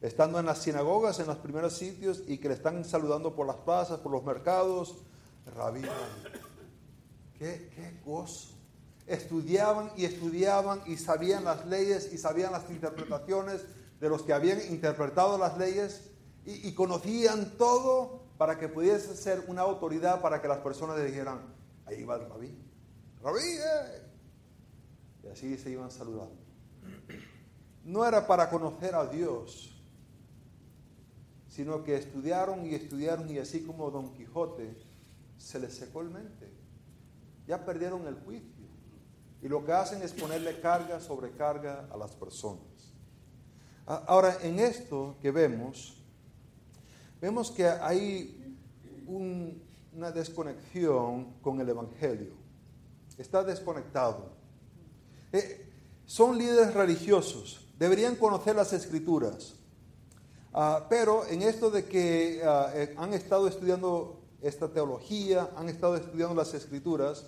Estando 0.00 0.38
en 0.38 0.46
las 0.46 0.58
sinagogas, 0.58 1.18
en 1.20 1.26
los 1.26 1.36
primeros 1.36 1.74
sitios, 1.76 2.22
y 2.26 2.38
que 2.38 2.48
le 2.48 2.54
están 2.54 2.84
saludando 2.84 3.34
por 3.34 3.46
las 3.46 3.56
plazas, 3.56 4.00
por 4.00 4.12
los 4.12 4.24
mercados, 4.24 4.96
rabí, 5.54 5.82
rabí. 5.82 6.38
Qué, 7.38 7.70
qué 7.74 8.00
gozo. 8.04 8.53
Estudiaban 9.06 9.90
y 9.96 10.04
estudiaban 10.04 10.80
y 10.86 10.96
sabían 10.96 11.44
las 11.44 11.66
leyes 11.66 12.12
y 12.12 12.18
sabían 12.18 12.52
las 12.52 12.70
interpretaciones 12.70 13.62
de 14.00 14.08
los 14.08 14.22
que 14.22 14.32
habían 14.32 14.60
interpretado 14.70 15.38
las 15.38 15.58
leyes 15.58 16.10
y, 16.46 16.72
conocían 16.74 17.56
todo 17.56 18.22
para 18.36 18.58
que 18.58 18.68
pudiese 18.68 19.16
ser 19.16 19.44
una 19.48 19.62
autoridad 19.62 20.20
para 20.20 20.42
que 20.42 20.48
las 20.48 20.58
personas 20.58 20.98
le 20.98 21.06
dijeran, 21.06 21.40
ahí 21.86 22.04
va 22.04 22.16
el 22.16 22.28
rabí, 22.28 22.54
rabí, 23.22 23.40
eh". 23.40 24.02
y 25.22 25.28
así 25.28 25.56
se 25.56 25.70
iban 25.70 25.90
saludando. 25.90 26.36
No 27.82 28.06
era 28.06 28.26
para 28.26 28.50
conocer 28.50 28.94
a 28.94 29.06
Dios, 29.06 29.82
sino 31.48 31.82
que 31.84 31.96
estudiaron 31.96 32.66
y 32.66 32.74
estudiaron 32.74 33.30
y 33.30 33.38
así 33.38 33.62
como 33.62 33.90
Don 33.90 34.12
Quijote 34.12 34.76
se 35.38 35.60
les 35.60 35.74
secó 35.74 36.00
el 36.00 36.10
mente. 36.10 36.52
Ya 37.46 37.64
perdieron 37.64 38.06
el 38.06 38.16
juicio. 38.16 38.53
Y 39.44 39.48
lo 39.48 39.64
que 39.64 39.72
hacen 39.72 40.00
es 40.02 40.12
ponerle 40.12 40.58
carga 40.60 40.98
sobre 41.00 41.30
carga 41.32 41.86
a 41.92 41.96
las 41.98 42.12
personas. 42.12 42.64
Ahora, 43.86 44.38
en 44.42 44.58
esto 44.58 45.16
que 45.20 45.30
vemos, 45.30 46.02
vemos 47.20 47.50
que 47.50 47.66
hay 47.68 48.56
un- 49.06 49.62
una 49.94 50.10
desconexión 50.10 51.34
con 51.42 51.60
el 51.60 51.68
Evangelio. 51.68 52.32
Está 53.18 53.44
desconectado. 53.44 54.30
Eh, 55.30 55.70
son 56.06 56.38
líderes 56.38 56.72
religiosos, 56.72 57.68
deberían 57.78 58.16
conocer 58.16 58.56
las 58.56 58.72
escrituras, 58.72 59.56
Ah, 60.56 60.86
pero 60.88 61.26
en 61.26 61.42
esto 61.42 61.68
de 61.68 61.84
que 61.84 62.40
ah, 62.44 62.70
eh, 62.76 62.94
han 62.96 63.12
estado 63.12 63.48
estudiando 63.48 64.20
esta 64.40 64.72
teología, 64.72 65.50
han 65.56 65.68
estado 65.68 65.96
estudiando 65.96 66.32
las 66.36 66.54
escrituras, 66.54 67.26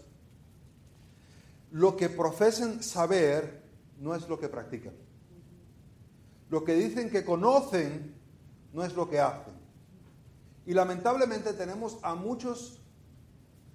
lo 1.71 1.97
que 1.97 2.09
profesen 2.09 2.83
saber 2.83 3.63
no 3.99 4.15
es 4.15 4.29
lo 4.29 4.39
que 4.39 4.49
practican. 4.49 4.95
Lo 6.49 6.65
que 6.65 6.75
dicen 6.75 7.11
que 7.11 7.25
conocen 7.25 8.15
no 8.73 8.85
es 8.85 8.95
lo 8.95 9.09
que 9.09 9.21
hacen. 9.21 9.55
Y 10.67 10.75
lamentablemente 10.75 11.53
tenemos 11.53 11.99
a 12.03 12.15
muchos 12.15 12.81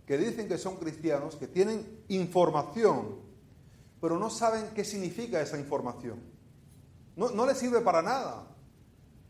que 0.06 0.18
dicen 0.18 0.48
que 0.48 0.58
son 0.58 0.78
cristianos, 0.78 1.36
que 1.36 1.48
tienen 1.48 2.04
información, 2.10 3.20
pero 4.02 4.18
no 4.18 4.30
saben 4.30 4.70
qué 4.76 4.84
significa 4.84 5.42
esa 5.42 5.58
información. 5.58 6.20
No, 7.16 7.30
no 7.32 7.46
les 7.46 7.58
sirve 7.58 7.82
para 7.82 8.02
nada. 8.02 8.48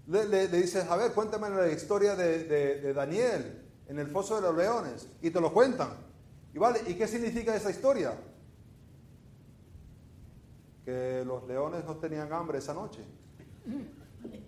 Le, 0.08 0.48
dices, 0.48 0.86
a 0.90 0.96
ver, 0.96 1.14
cuéntame 1.14 1.50
la 1.50 1.68
historia 1.72 2.16
de, 2.16 2.44
de- 2.46 2.82
de 2.82 2.94
Daniel 2.94 3.62
en 3.88 4.00
el 4.00 4.08
foso 4.08 4.36
de 4.36 4.42
los 4.42 4.56
leones. 4.56 5.08
Y 5.22 5.30
te 5.30 5.40
lo 5.40 5.54
cuentan. 5.54 5.90
Y 6.54 6.58
vale, 6.58 6.82
¿y 6.88 6.96
qué 6.96 7.08
significa 7.08 7.56
esa 7.56 7.70
historia? 7.70 8.14
Que 10.86 11.24
los 11.26 11.46
leones 11.48 11.86
no 11.86 11.96
tenían 11.98 12.32
hambre 12.34 12.60
esa 12.60 12.74
noche. 12.74 13.06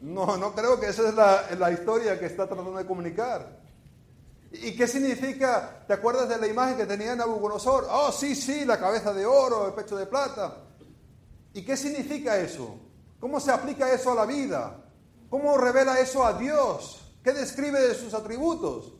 No, 0.01 0.37
no 0.37 0.53
creo 0.53 0.79
que 0.79 0.87
esa 0.87 1.07
es 1.07 1.15
la, 1.15 1.43
la 1.57 1.71
historia 1.71 2.19
que 2.19 2.25
está 2.25 2.47
tratando 2.47 2.75
de 2.75 2.85
comunicar. 2.85 3.61
¿Y 4.51 4.75
qué 4.75 4.87
significa? 4.87 5.83
¿Te 5.87 5.93
acuerdas 5.93 6.29
de 6.29 6.37
la 6.37 6.47
imagen 6.47 6.77
que 6.77 6.85
tenía 6.85 7.15
Nabucodonosor? 7.15 7.87
Oh, 7.89 8.11
sí, 8.11 8.35
sí, 8.35 8.65
la 8.65 8.79
cabeza 8.79 9.13
de 9.13 9.25
oro, 9.25 9.67
el 9.67 9.73
pecho 9.73 9.95
de 9.95 10.05
plata. 10.05 10.57
¿Y 11.53 11.63
qué 11.63 11.75
significa 11.75 12.37
eso? 12.37 12.77
¿Cómo 13.19 13.39
se 13.39 13.51
aplica 13.51 13.91
eso 13.91 14.11
a 14.11 14.15
la 14.15 14.25
vida? 14.25 14.83
¿Cómo 15.29 15.57
revela 15.57 15.99
eso 15.99 16.23
a 16.23 16.33
Dios? 16.33 17.13
¿Qué 17.23 17.33
describe 17.33 17.79
de 17.81 17.95
sus 17.95 18.13
atributos? 18.13 18.93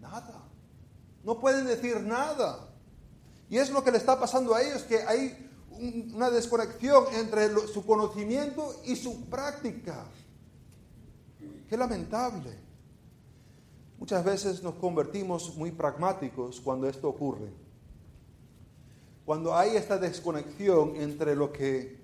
Nada. 0.00 0.48
No 1.22 1.38
pueden 1.38 1.66
decir 1.66 2.00
nada. 2.00 2.68
Y 3.50 3.58
es 3.58 3.70
lo 3.70 3.84
que 3.84 3.90
le 3.90 3.98
está 3.98 4.18
pasando 4.18 4.54
a 4.54 4.62
ellos, 4.62 4.82
que 4.84 5.02
hay 5.02 5.49
una 6.14 6.30
desconexión 6.30 7.04
entre 7.14 7.48
su 7.68 7.84
conocimiento 7.84 8.80
y 8.84 8.96
su 8.96 9.28
práctica. 9.28 10.04
Qué 11.68 11.76
lamentable. 11.76 12.50
Muchas 13.98 14.24
veces 14.24 14.62
nos 14.62 14.74
convertimos 14.74 15.56
muy 15.56 15.70
pragmáticos 15.70 16.60
cuando 16.60 16.88
esto 16.88 17.08
ocurre. 17.08 17.52
Cuando 19.24 19.54
hay 19.54 19.76
esta 19.76 19.98
desconexión 19.98 20.96
entre 20.96 21.36
lo 21.36 21.52
que 21.52 22.00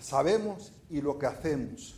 sabemos 0.00 0.72
y 0.88 1.00
lo 1.00 1.18
que 1.18 1.26
hacemos. 1.26 1.96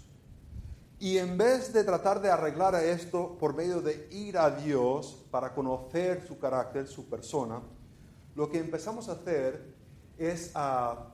Y 0.98 1.18
en 1.18 1.36
vez 1.36 1.72
de 1.72 1.84
tratar 1.84 2.20
de 2.20 2.30
arreglar 2.30 2.74
esto 2.76 3.36
por 3.38 3.54
medio 3.54 3.80
de 3.80 4.08
ir 4.10 4.38
a 4.38 4.50
Dios 4.50 5.22
para 5.30 5.54
conocer 5.54 6.26
su 6.26 6.38
carácter, 6.38 6.86
su 6.88 7.06
persona, 7.08 7.60
lo 8.34 8.50
que 8.50 8.58
empezamos 8.58 9.08
a 9.08 9.12
hacer 9.12 9.73
es 10.18 10.50
a, 10.54 11.08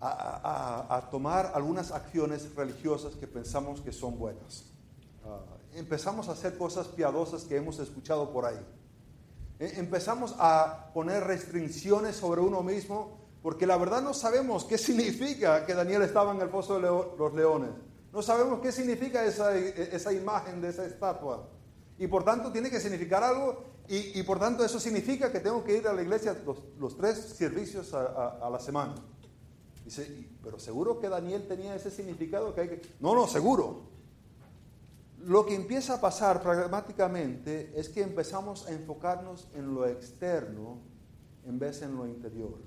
a- 0.00 0.96
a- 0.96 1.10
tomar 1.10 1.52
algunas 1.54 1.90
acciones 1.92 2.54
religiosas 2.54 3.14
que 3.14 3.26
pensamos 3.26 3.80
que 3.80 3.92
son 3.92 4.18
buenas. 4.18 4.64
Ah, 5.24 5.40
empezamos 5.74 6.28
a 6.28 6.32
hacer 6.32 6.56
cosas 6.56 6.88
piadosas 6.88 7.44
que 7.44 7.56
hemos 7.56 7.78
escuchado 7.78 8.30
por 8.32 8.46
ahí. 8.46 8.60
Eh, 9.58 9.74
Empezamos 9.76 10.34
a 10.38 10.90
poner 10.94 11.24
restricciones 11.24 12.16
sobre 12.16 12.40
uno 12.40 12.62
mismo 12.62 13.18
Porque 13.42 13.66
la 13.66 13.76
verdad 13.78 14.02
no 14.02 14.12
sabemos 14.14 14.64
qué 14.64 14.76
significa 14.88 15.64
que 15.66 15.74
Daniel 15.74 16.02
estaba 16.02 16.32
en 16.32 16.40
el 16.42 16.48
pozo 16.50 16.74
de 16.78 16.82
los 17.18 17.32
leones. 17.34 17.70
No 18.12 18.20
sabemos 18.22 18.60
qué 18.60 18.70
significa 18.72 19.24
esa, 19.24 19.54
esa 19.56 20.12
imagen 20.12 20.60
de 20.60 20.68
esa 20.68 20.84
estatua. 20.84 21.48
Y 21.98 22.06
por 22.06 22.22
tanto 22.24 22.50
tiene 22.52 22.68
que 22.70 22.80
significar 22.80 23.22
algo 23.22 23.64
y, 23.92 24.22
por 24.22 24.38
tanto 24.38 24.64
eso 24.64 24.78
significa 24.78 25.32
que 25.32 25.40
tengo 25.40 25.64
que 25.64 25.78
ir 25.78 25.88
a 25.88 25.92
la 25.92 26.02
iglesia 26.02 26.36
los, 26.78 26.96
tres 26.96 27.18
servicios 27.18 27.92
a, 27.92 28.48
la 28.48 28.60
semana. 28.60 28.94
Dice, 29.84 30.28
pero 30.44 30.60
seguro 30.60 31.00
que 31.00 31.08
Daniel 31.08 31.48
tenía 31.48 31.74
ese 31.74 31.90
significado 31.90 32.54
que 32.54 32.60
hay 32.60 32.68
que... 32.68 32.82
No, 33.00 33.16
no, 33.16 33.26
seguro. 33.26 33.80
Lo 35.24 35.44
que 35.44 35.56
empieza 35.56 35.94
a 35.94 36.00
pasar 36.00 36.40
pragmáticamente 36.40 37.72
es 37.74 37.88
que 37.88 38.02
empezamos 38.02 38.64
a 38.68 38.70
enfocarnos 38.70 39.48
en 39.54 39.74
lo 39.74 39.84
externo 39.88 40.78
en 41.44 41.58
vez 41.58 41.82
en 41.82 41.96
lo 41.96 42.06
interior. 42.06 42.58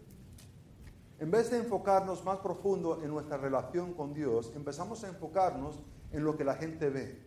En 1.19 1.31
vez 1.31 1.51
de 1.51 1.59
enfocarnos 1.59 2.25
más 2.25 2.39
profundo 2.39 3.01
en 3.01 3.09
nuestra 3.09 3.37
relación 3.37 3.93
con 3.93 4.13
Dios, 4.13 4.51
empezamos 4.57 5.05
a 5.05 5.07
enfocarnos 5.07 5.79
en 6.11 6.25
lo 6.25 6.35
que 6.35 6.43
la 6.43 6.55
gente 6.55 6.89
ve. 6.89 7.21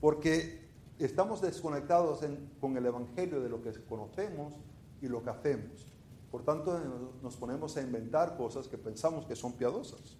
Porque 0.00 0.63
estamos 0.98 1.40
desconectados 1.40 2.20
con 2.60 2.76
el 2.76 2.86
Evangelio 2.86 3.40
de 3.40 3.48
lo 3.48 3.62
que 3.62 3.72
conocemos 3.84 4.54
y 5.00 5.08
lo 5.08 5.22
que 5.22 5.30
hacemos. 5.30 5.86
Por 6.30 6.42
tanto, 6.42 6.80
nos 7.22 7.36
ponemos 7.36 7.76
a 7.76 7.82
inventar 7.82 8.36
cosas 8.36 8.66
que 8.66 8.78
pensamos 8.78 9.26
que 9.26 9.36
son 9.36 9.52
piadosas. 9.52 10.16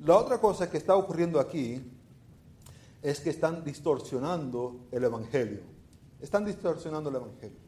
La 0.00 0.16
otra 0.16 0.38
cosa 0.38 0.70
que 0.70 0.78
está 0.78 0.96
ocurriendo 0.96 1.38
aquí 1.38 1.84
es 3.02 3.20
que 3.20 3.30
están 3.30 3.62
distorsionando 3.64 4.86
el 4.90 5.04
Evangelio. 5.04 5.60
Están 6.20 6.44
distorsionando 6.44 7.10
el 7.10 7.16
Evangelio. 7.16 7.58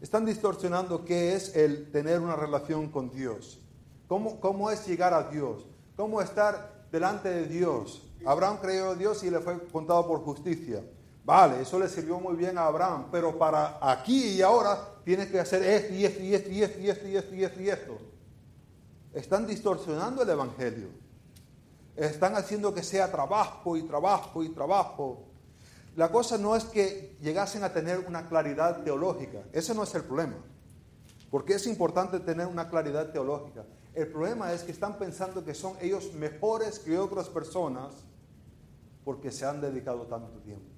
Están 0.00 0.24
distorsionando 0.24 1.04
qué 1.04 1.34
es 1.34 1.54
el 1.56 1.90
tener 1.90 2.20
una 2.20 2.36
relación 2.36 2.88
con 2.88 3.10
Dios. 3.10 3.60
¿Cómo, 4.06 4.40
cómo 4.40 4.70
es 4.70 4.86
llegar 4.86 5.12
a 5.12 5.30
Dios? 5.30 5.66
¿Cómo 5.96 6.20
estar 6.20 6.86
delante 6.90 7.28
de 7.28 7.46
Dios? 7.46 8.02
Abraham 8.24 8.58
creyó 8.60 8.92
en 8.92 8.98
Dios 8.98 9.22
y 9.22 9.30
le 9.30 9.40
fue 9.40 9.58
contado 9.68 10.06
por 10.06 10.20
justicia. 10.20 10.82
Vale, 11.28 11.60
eso 11.60 11.78
le 11.78 11.90
sirvió 11.90 12.18
muy 12.18 12.36
bien 12.36 12.56
a 12.56 12.64
Abraham, 12.64 13.08
pero 13.12 13.36
para 13.36 13.76
aquí 13.82 14.36
y 14.36 14.40
ahora 14.40 14.78
tiene 15.04 15.28
que 15.28 15.38
hacer 15.38 15.62
esto 15.62 15.92
y 15.92 16.06
esto 16.06 16.22
y 16.22 16.34
esto 16.34 16.50
y 16.50 16.62
esto 16.62 16.80
y 16.80 16.88
esto 16.88 17.06
y 17.06 17.16
esto 17.16 17.34
y 17.34 17.44
esto 17.44 17.60
y 17.60 17.68
esto. 17.68 17.98
Están 19.12 19.46
distorsionando 19.46 20.22
el 20.22 20.30
Evangelio 20.30 20.88
están 21.98 22.34
haciendo 22.36 22.72
que 22.72 22.82
sea 22.82 23.10
trabajo 23.10 23.76
y 23.76 23.82
trabajo 23.82 24.42
y 24.42 24.48
trabajo. 24.50 25.24
La 25.96 26.10
cosa 26.10 26.38
no 26.38 26.54
es 26.54 26.64
que 26.64 27.16
llegasen 27.20 27.62
a 27.62 27.74
tener 27.74 27.98
una 27.98 28.26
claridad 28.26 28.82
teológica, 28.82 29.42
ese 29.52 29.74
no 29.74 29.82
es 29.82 29.94
el 29.94 30.04
problema, 30.04 30.36
porque 31.30 31.54
es 31.54 31.66
importante 31.66 32.20
tener 32.20 32.46
una 32.46 32.70
claridad 32.70 33.10
teológica. 33.10 33.66
El 33.94 34.06
problema 34.08 34.52
es 34.54 34.62
que 34.62 34.70
están 34.70 34.96
pensando 34.96 35.44
que 35.44 35.54
son 35.54 35.74
ellos 35.80 36.14
mejores 36.14 36.78
que 36.78 36.96
otras 36.96 37.28
personas 37.28 37.92
porque 39.04 39.32
se 39.32 39.44
han 39.44 39.60
dedicado 39.60 40.02
tanto 40.02 40.38
tiempo. 40.38 40.77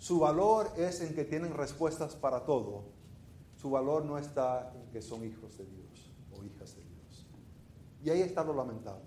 Su 0.00 0.18
valor 0.18 0.72
es 0.78 1.02
en 1.02 1.14
que 1.14 1.24
tienen 1.24 1.52
respuestas 1.52 2.16
para 2.16 2.46
todo. 2.46 2.84
Su 3.60 3.68
valor 3.68 4.02
no 4.06 4.16
está 4.16 4.72
en 4.74 4.90
que 4.90 5.02
son 5.02 5.22
hijos 5.26 5.58
de 5.58 5.66
Dios 5.66 6.10
o 6.32 6.42
hijas 6.42 6.74
de 6.74 6.82
Dios. 6.82 7.26
Y 8.02 8.08
ahí 8.08 8.22
está 8.22 8.42
lo 8.42 8.54
lamentable. 8.54 9.04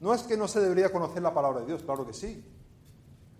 No 0.00 0.12
es 0.12 0.24
que 0.24 0.36
no 0.36 0.48
se 0.48 0.58
debería 0.58 0.90
conocer 0.90 1.22
la 1.22 1.32
palabra 1.32 1.60
de 1.60 1.66
Dios, 1.66 1.84
claro 1.84 2.04
que 2.04 2.12
sí. 2.12 2.44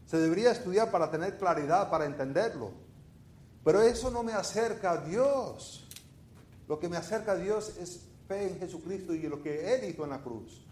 Se 0.07 0.16
debería 0.16 0.53
estudiar 0.53 0.92
para 0.92 1.11
tener 1.11 1.37
claridad, 1.38 1.90
para 1.90 2.07
entenderlo. 2.07 2.70
Pero 3.64 3.83
eso 3.83 4.09
no 4.12 4.22
me 4.22 4.33
acerca 4.33 4.92
a 4.92 4.99
Dios. 4.99 5.88
Lo 6.68 6.79
que 6.79 6.88
me 6.88 6.96
acerca 6.96 7.33
a 7.33 7.37
Dios 7.37 7.77
es 7.81 8.07
fe 8.29 8.49
en 8.49 8.61
Jesucristo 8.61 9.12
y 9.12 9.22
lo 9.22 9.42
que 9.42 9.75
Él 9.75 9.90
hizo 9.90 10.05
en 10.05 10.11
la 10.11 10.22
cruz. 10.22 10.64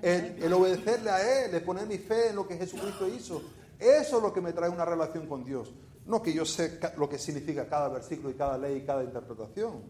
El, 0.00 0.52
obedecerle 0.52 1.10
a 1.10 1.44
Él, 1.44 1.54
el 1.56 1.62
poner 1.64 1.88
mi 1.88 1.98
fe 1.98 2.28
en 2.28 2.36
lo 2.36 2.46
que 2.46 2.56
Jesucristo 2.56 3.08
hizo. 3.08 3.42
Eso 3.80 4.18
es 4.18 4.22
lo 4.22 4.32
que 4.32 4.42
me 4.42 4.52
trae 4.52 4.68
una 4.68 4.84
relación 4.84 5.26
con 5.26 5.42
Dios. 5.42 5.72
No 6.04 6.22
que 6.22 6.34
yo 6.34 6.44
sé 6.44 6.78
lo 6.98 7.08
que 7.08 7.18
significa 7.18 7.66
cada 7.66 7.88
versículo 7.88 8.30
y 8.30 8.34
cada 8.34 8.58
ley 8.58 8.78
y 8.78 8.84
cada 8.84 9.02
interpretación. 9.02 9.82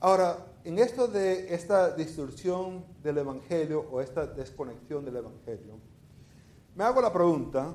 Ahora, 0.00 0.46
en 0.64 0.78
esto 0.78 1.06
de 1.06 1.54
esta 1.54 1.94
distorsión 1.94 2.84
del 3.02 3.18
Evangelio 3.18 3.86
o 3.90 4.00
esta 4.00 4.26
desconexión 4.26 5.04
del 5.04 5.16
Evangelio, 5.16 5.78
me 6.74 6.84
hago 6.84 7.02
la 7.02 7.12
pregunta, 7.12 7.74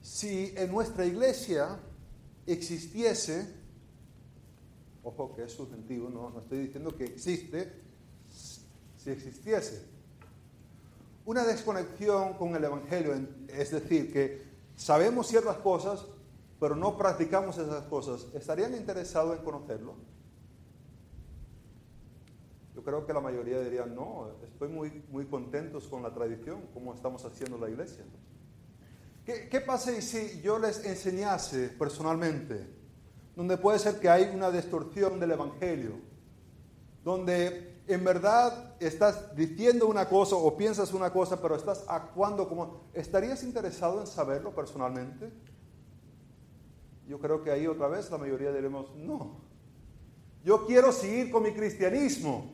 si 0.00 0.52
en 0.56 0.72
nuestra 0.72 1.04
iglesia 1.04 1.78
existiese, 2.46 3.54
ojo 5.02 5.34
que 5.34 5.44
es 5.44 5.52
subjetivo, 5.52 6.08
no, 6.08 6.30
no 6.30 6.40
estoy 6.40 6.58
diciendo 6.58 6.96
que 6.96 7.04
existe, 7.04 7.70
si 8.96 9.10
existiese 9.10 9.93
una 11.24 11.44
desconexión 11.44 12.34
con 12.34 12.54
el 12.54 12.64
Evangelio, 12.64 13.14
es 13.48 13.70
decir, 13.70 14.12
que 14.12 14.42
sabemos 14.76 15.28
ciertas 15.28 15.56
cosas, 15.58 16.06
pero 16.60 16.76
no 16.76 16.96
practicamos 16.96 17.58
esas 17.58 17.84
cosas, 17.84 18.26
¿estarían 18.34 18.74
interesados 18.74 19.38
en 19.38 19.44
conocerlo? 19.44 19.94
Yo 22.74 22.82
creo 22.82 23.06
que 23.06 23.12
la 23.12 23.20
mayoría 23.20 23.60
dirían, 23.60 23.94
no, 23.94 24.30
estoy 24.42 24.68
muy, 24.68 25.04
muy 25.10 25.26
contentos 25.26 25.86
con 25.86 26.02
la 26.02 26.12
tradición, 26.12 26.62
como 26.74 26.92
estamos 26.92 27.24
haciendo 27.24 27.56
la 27.56 27.70
iglesia. 27.70 28.04
¿Qué, 29.24 29.48
¿Qué 29.48 29.60
pasa 29.60 29.98
si 30.02 30.40
yo 30.42 30.58
les 30.58 30.84
enseñase 30.84 31.68
personalmente, 31.68 32.66
donde 33.34 33.56
puede 33.56 33.78
ser 33.78 33.98
que 33.98 34.08
hay 34.08 34.30
una 34.34 34.50
distorsión 34.50 35.18
del 35.18 35.30
Evangelio, 35.30 35.92
donde 37.02 37.73
en 37.86 38.02
verdad 38.02 38.74
estás 38.80 39.34
diciendo 39.36 39.86
una 39.86 40.08
cosa 40.08 40.36
o 40.36 40.56
piensas 40.56 40.92
una 40.92 41.12
cosa, 41.12 41.40
pero 41.40 41.54
estás 41.54 41.84
actuando 41.86 42.48
como... 42.48 42.84
¿Estarías 42.94 43.42
interesado 43.42 44.00
en 44.00 44.06
saberlo 44.06 44.54
personalmente? 44.54 45.30
Yo 47.06 47.18
creo 47.18 47.42
que 47.42 47.50
ahí 47.50 47.66
otra 47.66 47.88
vez 47.88 48.10
la 48.10 48.16
mayoría 48.16 48.52
diremos, 48.52 48.94
no. 48.96 49.40
Yo 50.42 50.66
quiero 50.66 50.92
seguir 50.92 51.30
con 51.30 51.42
mi 51.42 51.52
cristianismo. 51.52 52.52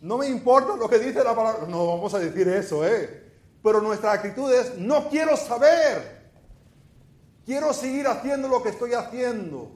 No 0.00 0.18
me 0.18 0.28
importa 0.28 0.76
lo 0.76 0.88
que 0.88 0.98
dice 0.98 1.22
la 1.22 1.34
palabra. 1.34 1.66
No 1.68 1.86
vamos 1.86 2.14
a 2.14 2.18
decir 2.18 2.48
eso, 2.48 2.86
¿eh? 2.86 3.24
Pero 3.62 3.82
nuestra 3.82 4.12
actitud 4.12 4.50
es, 4.52 4.78
no 4.78 5.08
quiero 5.10 5.36
saber. 5.36 6.30
Quiero 7.44 7.72
seguir 7.72 8.06
haciendo 8.06 8.48
lo 8.48 8.62
que 8.62 8.70
estoy 8.70 8.94
haciendo. 8.94 9.72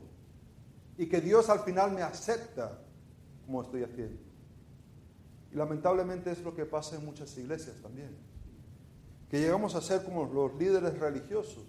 Y 0.96 1.06
que 1.08 1.20
Dios 1.20 1.48
al 1.50 1.60
final 1.60 1.92
me 1.92 2.02
acepta 2.02 2.78
como 3.44 3.62
estoy 3.62 3.82
haciendo. 3.82 4.29
Y 5.52 5.56
lamentablemente 5.56 6.30
es 6.30 6.42
lo 6.42 6.54
que 6.54 6.64
pasa 6.64 6.96
en 6.96 7.04
muchas 7.04 7.36
iglesias 7.36 7.76
también. 7.82 8.16
Que 9.30 9.40
llegamos 9.40 9.74
a 9.74 9.80
ser 9.80 10.04
como 10.04 10.24
los 10.26 10.54
líderes 10.54 10.98
religiosos. 10.98 11.64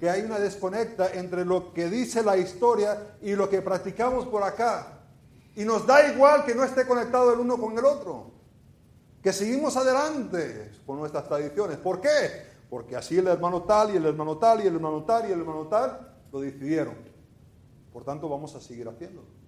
Que 0.00 0.10
hay 0.10 0.22
una 0.22 0.38
desconecta 0.38 1.12
entre 1.12 1.44
lo 1.44 1.72
que 1.72 1.88
dice 1.88 2.22
la 2.22 2.36
historia 2.36 3.16
y 3.22 3.34
lo 3.34 3.48
que 3.48 3.62
practicamos 3.62 4.26
por 4.26 4.42
acá. 4.42 5.00
Y 5.54 5.64
nos 5.64 5.86
da 5.86 6.12
igual 6.12 6.44
que 6.44 6.54
no 6.54 6.64
esté 6.64 6.86
conectado 6.86 7.32
el 7.32 7.40
uno 7.40 7.58
con 7.58 7.78
el 7.78 7.84
otro. 7.84 8.32
Que 9.22 9.32
seguimos 9.32 9.76
adelante 9.76 10.72
con 10.86 10.98
nuestras 10.98 11.28
tradiciones. 11.28 11.78
¿Por 11.78 12.00
qué? 12.00 12.52
Porque 12.68 12.96
así 12.96 13.18
el 13.18 13.26
hermano 13.26 13.62
tal 13.62 13.92
y 13.92 13.96
el 13.98 14.06
hermano 14.06 14.38
tal 14.38 14.64
y 14.64 14.66
el 14.66 14.74
hermano 14.74 15.04
tal 15.04 15.28
y 15.28 15.32
el 15.32 15.40
hermano 15.40 15.68
tal 15.68 16.16
lo 16.32 16.40
decidieron. 16.40 16.94
Por 17.92 18.02
tanto, 18.02 18.28
vamos 18.28 18.54
a 18.54 18.60
seguir 18.60 18.88
haciéndolo. 18.88 19.41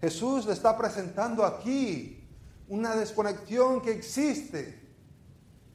Jesús 0.00 0.46
le 0.46 0.52
está 0.52 0.76
presentando 0.76 1.44
aquí 1.44 2.26
una 2.68 2.96
desconexión 2.96 3.80
que 3.82 3.92
existe. 3.92 4.80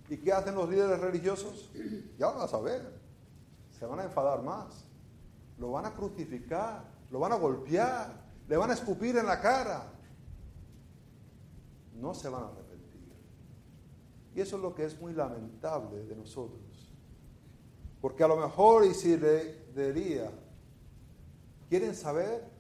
¿Y 0.09 0.17
qué 0.17 0.33
hacen 0.33 0.55
los 0.55 0.69
líderes 0.69 0.99
religiosos? 0.99 1.71
Ya 2.17 2.27
van 2.27 2.41
a 2.41 2.47
saber. 2.47 2.99
Se 3.77 3.85
van 3.85 3.99
a 3.99 4.03
enfadar 4.03 4.41
más. 4.41 4.85
Lo 5.57 5.71
van 5.71 5.85
a 5.85 5.93
crucificar. 5.93 6.83
Lo 7.11 7.19
van 7.19 7.31
a 7.31 7.35
golpear 7.35 8.25
le 8.47 8.57
van 8.57 8.69
a 8.69 8.73
escupir 8.73 9.17
en 9.17 9.25
la 9.25 9.39
cara. 9.41 9.91
No 11.95 12.13
se 12.13 12.29
van 12.29 12.43
a 12.43 12.47
arrepentir. 12.47 13.01
Y 14.35 14.41
eso 14.41 14.57
es 14.57 14.61
lo 14.61 14.75
que 14.75 14.85
es 14.85 14.99
muy 14.99 15.13
lamentable 15.13 16.05
de 16.05 16.15
nosotros. 16.15 16.61
Porque 18.01 18.23
a 18.23 18.27
lo 18.27 18.38
mejor, 18.38 18.85
y 18.85 18.93
si 18.93 19.17
le 19.17 19.65
diría, 19.73 20.31
¿quieren 21.69 21.95
saber? 21.95 22.54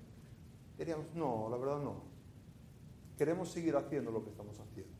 Diríamos, 0.77 1.05
no, 1.13 1.47
la 1.49 1.57
verdad 1.57 1.79
no. 1.79 2.03
Queremos 3.17 3.49
seguir 3.49 3.75
haciendo 3.75 4.11
lo 4.11 4.23
que 4.23 4.29
estamos 4.29 4.59
haciendo. 4.59 4.93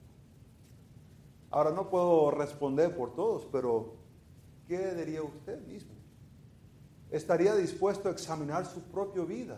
Ahora 1.51 1.71
no 1.71 1.89
puedo 1.89 2.31
responder 2.31 2.95
por 2.95 3.13
todos, 3.15 3.47
pero 3.51 3.95
¿qué 4.67 4.93
diría 4.93 5.23
usted 5.23 5.61
mismo? 5.65 5.93
¿Estaría 7.11 7.55
dispuesto 7.55 8.09
a 8.09 8.11
examinar 8.11 8.65
su 8.65 8.81
propia 8.83 9.23
vida? 9.23 9.57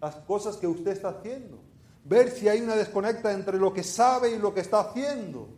las 0.00 0.14
cosas 0.16 0.56
que 0.56 0.66
usted 0.66 0.92
está 0.92 1.08
haciendo. 1.10 1.58
Ver 2.04 2.30
si 2.30 2.48
hay 2.48 2.60
una 2.60 2.76
desconecta 2.76 3.32
entre 3.32 3.58
lo 3.58 3.72
que 3.72 3.82
sabe 3.82 4.30
y 4.30 4.38
lo 4.38 4.54
que 4.54 4.60
está 4.60 4.80
haciendo. 4.80 5.48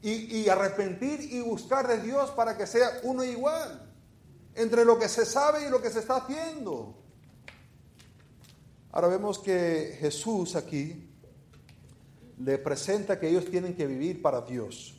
Y, 0.00 0.48
arrepentir 0.48 1.20
y 1.20 1.40
buscar 1.40 1.86
de 1.86 2.00
Dios 2.00 2.30
para 2.30 2.56
que 2.56 2.66
sea 2.66 2.88
uno 3.02 3.24
igual. 3.24 3.92
Entre 4.54 4.84
lo 4.84 4.98
que 4.98 5.08
se 5.08 5.26
sabe 5.26 5.66
y 5.66 5.70
lo 5.70 5.82
que 5.82 5.90
se 5.90 6.00
está 6.00 6.16
haciendo. 6.16 6.94
Ahora 8.90 9.08
vemos 9.08 9.38
que 9.38 9.96
Jesús 10.00 10.56
aquí 10.56 11.10
le 12.38 12.58
presenta 12.58 13.20
que 13.20 13.28
ellos 13.28 13.44
tienen 13.46 13.74
que 13.74 13.86
vivir 13.86 14.22
para 14.22 14.40
Dios. 14.40 14.94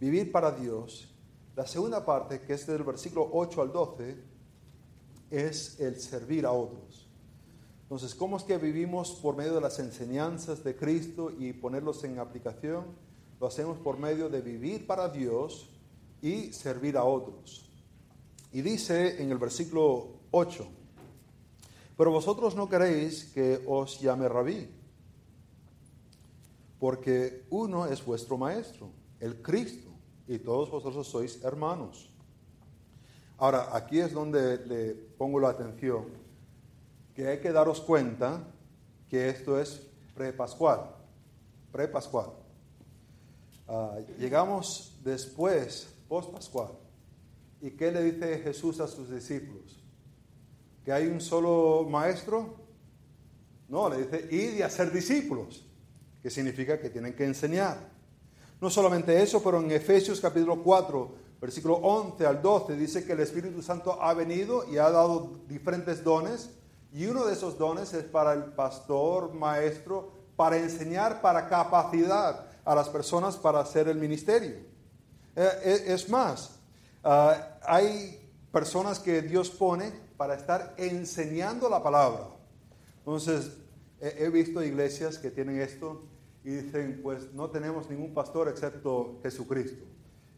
Vivir 0.00 0.32
para 0.32 0.50
Dios. 0.52 1.14
La 1.54 1.66
segunda 1.66 2.04
parte, 2.04 2.40
que 2.40 2.54
es 2.54 2.66
del 2.66 2.84
versículo 2.84 3.28
8 3.32 3.62
al 3.62 3.72
12, 3.72 4.16
es 5.30 5.78
el 5.80 6.00
servir 6.00 6.46
a 6.46 6.52
otros. 6.52 7.06
Entonces, 7.82 8.14
¿cómo 8.14 8.36
es 8.36 8.44
que 8.44 8.56
vivimos 8.58 9.12
por 9.22 9.36
medio 9.36 9.54
de 9.54 9.60
las 9.60 9.78
enseñanzas 9.78 10.62
de 10.64 10.76
Cristo 10.76 11.30
y 11.30 11.52
ponerlos 11.52 12.04
en 12.04 12.18
aplicación? 12.18 12.84
Lo 13.40 13.46
hacemos 13.46 13.78
por 13.78 13.98
medio 13.98 14.28
de 14.28 14.40
vivir 14.40 14.86
para 14.86 15.08
Dios 15.08 15.68
y 16.22 16.52
servir 16.52 16.96
a 16.96 17.04
otros. 17.04 17.70
Y 18.52 18.62
dice 18.62 19.22
en 19.22 19.30
el 19.30 19.38
versículo 19.38 20.20
8, 20.30 20.68
pero 21.98 22.12
vosotros 22.12 22.54
no 22.54 22.68
queréis 22.68 23.24
que 23.34 23.60
os 23.66 24.00
llame 24.00 24.28
rabí, 24.28 24.70
porque 26.78 27.44
uno 27.50 27.86
es 27.86 28.04
vuestro 28.04 28.38
maestro, 28.38 28.92
el 29.18 29.42
Cristo, 29.42 29.88
y 30.28 30.38
todos 30.38 30.70
vosotros 30.70 31.08
sois 31.08 31.42
hermanos. 31.42 32.08
Ahora, 33.36 33.74
aquí 33.76 33.98
es 33.98 34.12
donde 34.12 34.64
le 34.64 34.94
pongo 34.94 35.40
la 35.40 35.48
atención, 35.48 36.06
que 37.16 37.26
hay 37.26 37.40
que 37.40 37.50
daros 37.50 37.80
cuenta 37.80 38.44
que 39.08 39.28
esto 39.28 39.58
es 39.58 39.82
prepascual, 40.14 40.94
prepascual. 41.72 42.30
Uh, 43.66 44.06
llegamos 44.20 44.96
después, 45.02 45.92
post-pascual. 46.08 46.70
¿Y 47.60 47.72
qué 47.72 47.90
le 47.90 48.04
dice 48.04 48.38
Jesús 48.38 48.78
a 48.78 48.86
sus 48.86 49.10
discípulos? 49.10 49.77
¿Que 50.88 50.94
hay 50.94 51.06
un 51.06 51.20
solo 51.20 51.86
maestro? 51.86 52.54
No, 53.68 53.90
le 53.90 54.06
dice, 54.06 54.26
id 54.30 54.54
y 54.54 54.62
hacer 54.62 54.90
discípulos, 54.90 55.62
que 56.22 56.30
significa 56.30 56.80
que 56.80 56.88
tienen 56.88 57.12
que 57.12 57.26
enseñar. 57.26 57.76
No 58.58 58.70
solamente 58.70 59.22
eso, 59.22 59.42
pero 59.42 59.60
en 59.60 59.70
Efesios 59.70 60.18
capítulo 60.18 60.62
4, 60.62 61.14
versículo 61.42 61.74
11 61.74 62.24
al 62.24 62.40
12 62.40 62.74
dice 62.76 63.04
que 63.04 63.12
el 63.12 63.20
Espíritu 63.20 63.60
Santo 63.60 64.02
ha 64.02 64.14
venido 64.14 64.66
y 64.66 64.78
ha 64.78 64.88
dado 64.88 65.42
diferentes 65.46 66.02
dones 66.02 66.52
y 66.90 67.04
uno 67.04 67.26
de 67.26 67.34
esos 67.34 67.58
dones 67.58 67.92
es 67.92 68.04
para 68.04 68.32
el 68.32 68.44
pastor, 68.44 69.34
maestro, 69.34 70.10
para 70.36 70.56
enseñar, 70.56 71.20
para 71.20 71.50
capacidad 71.50 72.46
a 72.64 72.74
las 72.74 72.88
personas 72.88 73.36
para 73.36 73.60
hacer 73.60 73.88
el 73.88 73.98
ministerio. 73.98 74.56
Eh, 75.36 75.50
eh, 75.64 75.84
es 75.88 76.08
más, 76.08 76.52
ah, 77.04 77.58
hay 77.66 78.26
personas 78.50 78.98
que 78.98 79.20
Dios 79.20 79.50
pone 79.50 80.07
para 80.18 80.34
estar 80.34 80.74
enseñando 80.76 81.70
la 81.70 81.82
palabra. 81.82 82.28
Entonces, 82.98 83.56
he 84.00 84.28
visto 84.28 84.62
iglesias 84.62 85.16
que 85.16 85.30
tienen 85.30 85.60
esto 85.62 86.02
y 86.44 86.50
dicen, 86.50 87.00
pues 87.02 87.32
no 87.32 87.50
tenemos 87.50 87.88
ningún 87.88 88.12
pastor 88.12 88.48
excepto 88.48 89.18
Jesucristo 89.22 89.86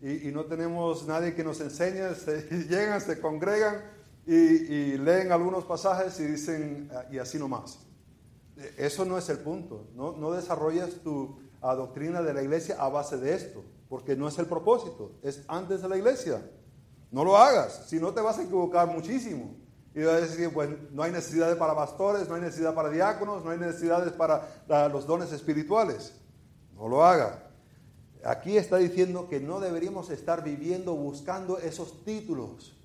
y, 0.01 0.33
no 0.33 0.47
tenemos 0.47 1.07
nadie 1.07 1.35
que 1.35 1.45
nos 1.45 1.61
enseñe, 1.61 2.15
se, 2.15 2.43
llegan, 2.69 3.01
se 3.01 3.21
congregan 3.21 3.83
y, 4.27 4.97
leen 4.97 5.33
algunos 5.33 5.65
pasajes 5.65 6.19
y 6.21 6.25
dicen, 6.25 6.91
ah, 6.95 7.05
y 7.11 7.19
así 7.19 7.39
nomás. 7.39 7.79
Eso 8.77 9.05
no 9.05 9.17
es 9.17 9.29
el 9.29 9.39
punto, 9.39 9.89
no, 9.95 10.13
no 10.13 10.33
desarrollas 10.33 10.91
tu 11.03 11.39
doctrina 11.61 12.23
de 12.23 12.35
la 12.35 12.43
iglesia 12.43 12.77
a 12.79 12.89
base 12.89 13.17
de 13.17 13.35
esto, 13.35 13.65
porque 13.89 14.17
no 14.17 14.29
es 14.29 14.39
el 14.39 14.47
propósito, 14.47 15.13
es 15.23 15.43
antes 15.49 15.83
de 15.83 15.89
la 15.89 15.97
iglesia. 15.97 16.43
No 17.11 17.25
lo 17.25 17.37
hagas, 17.37 17.87
si 17.89 17.99
no 17.99 18.13
te 18.13 18.21
vas 18.21 18.39
a 18.39 18.43
equivocar 18.43 18.87
muchísimo. 18.87 19.57
Y 19.95 20.03
vas 20.03 20.17
a 20.17 20.21
decir, 20.21 20.53
pues 20.53 20.71
no 20.93 21.03
hay 21.03 21.11
necesidad 21.11 21.57
para 21.59 21.75
pastores, 21.75 22.29
no 22.29 22.37
hay 22.37 22.43
necesidad 22.43 22.75
para 22.75 22.91
diáconos, 22.91 23.45
no 23.45 23.51
hay 23.51 23.59
necesidades 23.59 24.13
para 24.13 24.89
los 24.89 25.07
dones 25.07 25.33
espirituales. 25.33 26.15
No 26.77 26.89
lo 26.89 27.05
haga. 27.05 27.51
Aquí 28.25 28.57
está 28.57 28.77
diciendo 28.77 29.29
que 29.29 29.41
no 29.41 29.61
deberíamos 29.61 30.11
estar 30.11 30.45
viviendo 30.45 30.95
buscando 30.95 31.59
esos 31.59 32.05
títulos. 32.05 32.77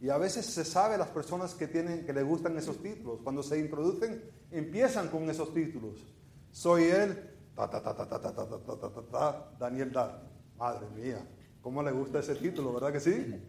Y 0.00 0.10
a 0.10 0.18
veces 0.18 0.46
se 0.46 0.64
sabe 0.64 0.96
las 0.96 1.08
personas 1.08 1.54
que 1.54 1.66
tienen 1.66 2.06
que 2.06 2.12
le 2.12 2.22
gustan 2.22 2.56
esos 2.56 2.80
títulos, 2.80 3.20
cuando 3.24 3.42
se 3.42 3.58
introducen 3.58 4.22
empiezan 4.52 5.08
con 5.08 5.28
esos 5.28 5.52
títulos. 5.52 6.06
Soy 6.52 6.84
él, 6.84 7.30
ta 7.56 7.68
ta 7.68 7.82
ta 7.82 7.96
ta 7.96 8.06
ta 8.08 8.20
ta 8.20 8.32
ta 8.32 8.46
ta 8.46 8.76
ta 8.78 8.90
ta 8.90 9.02
ta 9.10 9.50
Daniel 9.58 9.92
Dar. 9.92 10.22
Madre 10.56 10.86
mía, 10.94 11.26
¿cómo 11.60 11.82
le 11.82 11.90
gusta 11.90 12.20
ese 12.20 12.34
título, 12.36 12.72
verdad 12.72 12.92
que 12.92 13.00
sí? 13.00 13.42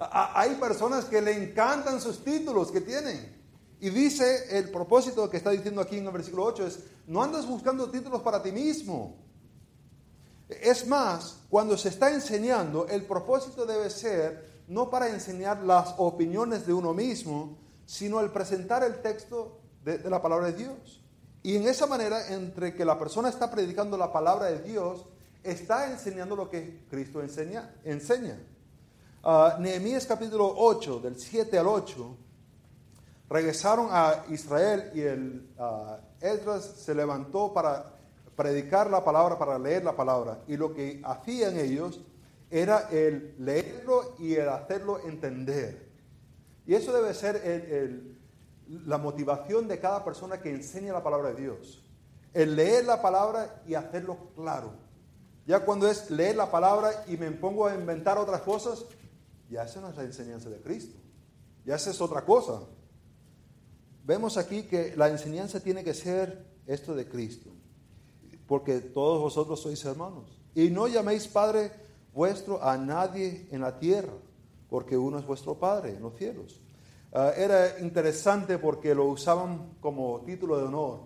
Hay 0.00 0.54
personas 0.54 1.04
que 1.04 1.20
le 1.20 1.32
encantan 1.32 2.00
sus 2.00 2.24
títulos 2.24 2.70
que 2.70 2.80
tienen. 2.80 3.38
Y 3.80 3.90
dice 3.90 4.58
el 4.58 4.70
propósito 4.70 5.28
que 5.28 5.36
está 5.36 5.50
diciendo 5.50 5.80
aquí 5.80 5.98
en 5.98 6.06
el 6.06 6.12
versículo 6.12 6.44
8 6.44 6.66
es, 6.66 6.80
no 7.06 7.22
andas 7.22 7.46
buscando 7.46 7.90
títulos 7.90 8.22
para 8.22 8.42
ti 8.42 8.52
mismo. 8.52 9.16
Es 10.48 10.86
más, 10.86 11.38
cuando 11.48 11.76
se 11.76 11.90
está 11.90 12.10
enseñando, 12.10 12.86
el 12.88 13.04
propósito 13.04 13.64
debe 13.66 13.88
ser 13.90 14.62
no 14.68 14.90
para 14.90 15.08
enseñar 15.08 15.62
las 15.62 15.94
opiniones 15.98 16.66
de 16.66 16.72
uno 16.72 16.94
mismo, 16.94 17.58
sino 17.86 18.20
el 18.20 18.30
presentar 18.30 18.82
el 18.84 19.02
texto 19.02 19.60
de, 19.84 19.98
la 20.08 20.22
palabra 20.22 20.46
de 20.46 20.52
Dios. 20.52 21.02
Y 21.42 21.56
en 21.56 21.66
esa 21.66 21.86
manera, 21.86 22.32
entre 22.32 22.74
que 22.74 22.84
la 22.84 22.98
persona 22.98 23.28
está 23.28 23.50
predicando 23.50 23.96
la 23.96 24.12
palabra 24.12 24.46
de 24.46 24.62
Dios, 24.62 25.06
está 25.42 25.90
enseñando 25.90 26.36
lo 26.36 26.48
que 26.48 26.84
Cristo 26.90 27.20
enseña. 27.20 27.74
enseña. 27.84 28.38
Uh, 29.22 29.60
Nehemías 29.60 30.06
capítulo 30.06 30.50
8, 30.56 31.00
del 31.00 31.18
7 31.18 31.58
al 31.58 31.66
8, 31.66 32.16
regresaron 33.28 33.88
a 33.90 34.24
Israel 34.30 34.90
y 34.94 35.02
el 35.02 35.46
uh, 35.58 35.98
Esdras 36.18 36.64
se 36.64 36.94
levantó 36.94 37.52
para 37.52 37.96
predicar 38.34 38.88
la 38.88 39.04
palabra, 39.04 39.38
para 39.38 39.58
leer 39.58 39.84
la 39.84 39.94
palabra. 39.94 40.38
Y 40.48 40.56
lo 40.56 40.72
que 40.72 41.02
hacían 41.04 41.58
ellos 41.58 42.00
era 42.50 42.88
el 42.90 43.34
leerlo 43.38 44.14
y 44.18 44.36
el 44.36 44.48
hacerlo 44.48 45.00
entender. 45.06 45.90
Y 46.66 46.74
eso 46.74 46.90
debe 46.90 47.12
ser 47.12 47.42
la 48.86 48.96
motivación 48.96 49.68
de 49.68 49.78
cada 49.78 50.02
persona 50.02 50.40
que 50.40 50.48
enseña 50.48 50.94
la 50.94 51.02
palabra 51.02 51.32
de 51.32 51.42
Dios. 51.42 51.84
El 52.32 52.56
leer 52.56 52.86
la 52.86 53.02
palabra 53.02 53.60
y 53.66 53.74
hacerlo 53.74 54.16
claro. 54.34 54.72
Ya 55.46 55.60
cuando 55.60 55.88
es 55.88 56.10
leer 56.10 56.36
la 56.36 56.50
palabra 56.50 57.04
y 57.06 57.18
me 57.18 57.30
pongo 57.32 57.66
a 57.66 57.74
inventar 57.74 58.16
otras 58.16 58.40
cosas, 58.42 58.86
ya 59.50 59.64
esa 59.64 59.80
no 59.80 59.90
es 59.90 59.96
la 59.96 60.04
enseñanza 60.04 60.48
de 60.48 60.60
Cristo. 60.60 60.98
Ya 61.64 61.76
esa 61.76 61.90
es 61.90 62.00
otra 62.00 62.24
cosa. 62.24 62.60
Vemos 64.04 64.36
aquí 64.36 64.62
que 64.62 64.96
la 64.96 65.08
enseñanza 65.08 65.60
tiene 65.60 65.84
que 65.84 65.94
ser 65.94 66.46
esto 66.66 66.94
de 66.94 67.06
Cristo 67.08 67.50
porque 68.50 68.80
todos 68.80 69.22
vosotros 69.22 69.62
sois 69.62 69.84
hermanos. 69.84 70.24
Y 70.56 70.70
no 70.70 70.88
llaméis 70.88 71.28
Padre 71.28 71.70
vuestro 72.12 72.60
a 72.60 72.76
nadie 72.76 73.46
en 73.52 73.60
la 73.60 73.78
tierra, 73.78 74.12
porque 74.68 74.98
uno 74.98 75.20
es 75.20 75.24
vuestro 75.24 75.54
Padre 75.54 75.90
en 75.90 76.02
los 76.02 76.16
cielos. 76.16 76.60
Ah, 77.12 77.30
era 77.36 77.78
interesante 77.78 78.58
porque 78.58 78.92
lo 78.92 79.04
usaban 79.04 79.76
como 79.80 80.22
título 80.22 80.58
de 80.58 80.64
honor, 80.64 81.02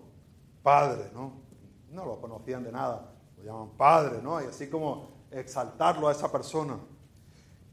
Padre, 0.63 1.11
¿no? 1.13 1.33
No 1.91 2.03
lo 2.03 2.19
conocían 2.19 2.63
de 2.63 2.71
nada, 2.71 3.13
lo 3.37 3.43
llaman 3.43 3.77
Padre, 3.77 4.23
¿no? 4.23 4.41
Y 4.41 4.45
así 4.45 4.67
como 4.67 5.27
exaltarlo 5.29 6.07
a 6.07 6.13
esa 6.13 6.31
persona. 6.31 6.79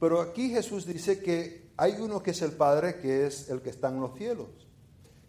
Pero 0.02 0.20
aquí 0.20 0.50
Jesús 0.50 0.84
dice 0.84 1.22
que 1.22 1.70
hay 1.76 1.92
uno 2.00 2.20
que 2.20 2.32
es 2.32 2.42
el 2.42 2.50
Padre, 2.50 2.98
que 2.98 3.24
es 3.24 3.48
el 3.48 3.62
que 3.62 3.70
está 3.70 3.88
en 3.88 4.00
los 4.00 4.16
cielos. 4.16 4.48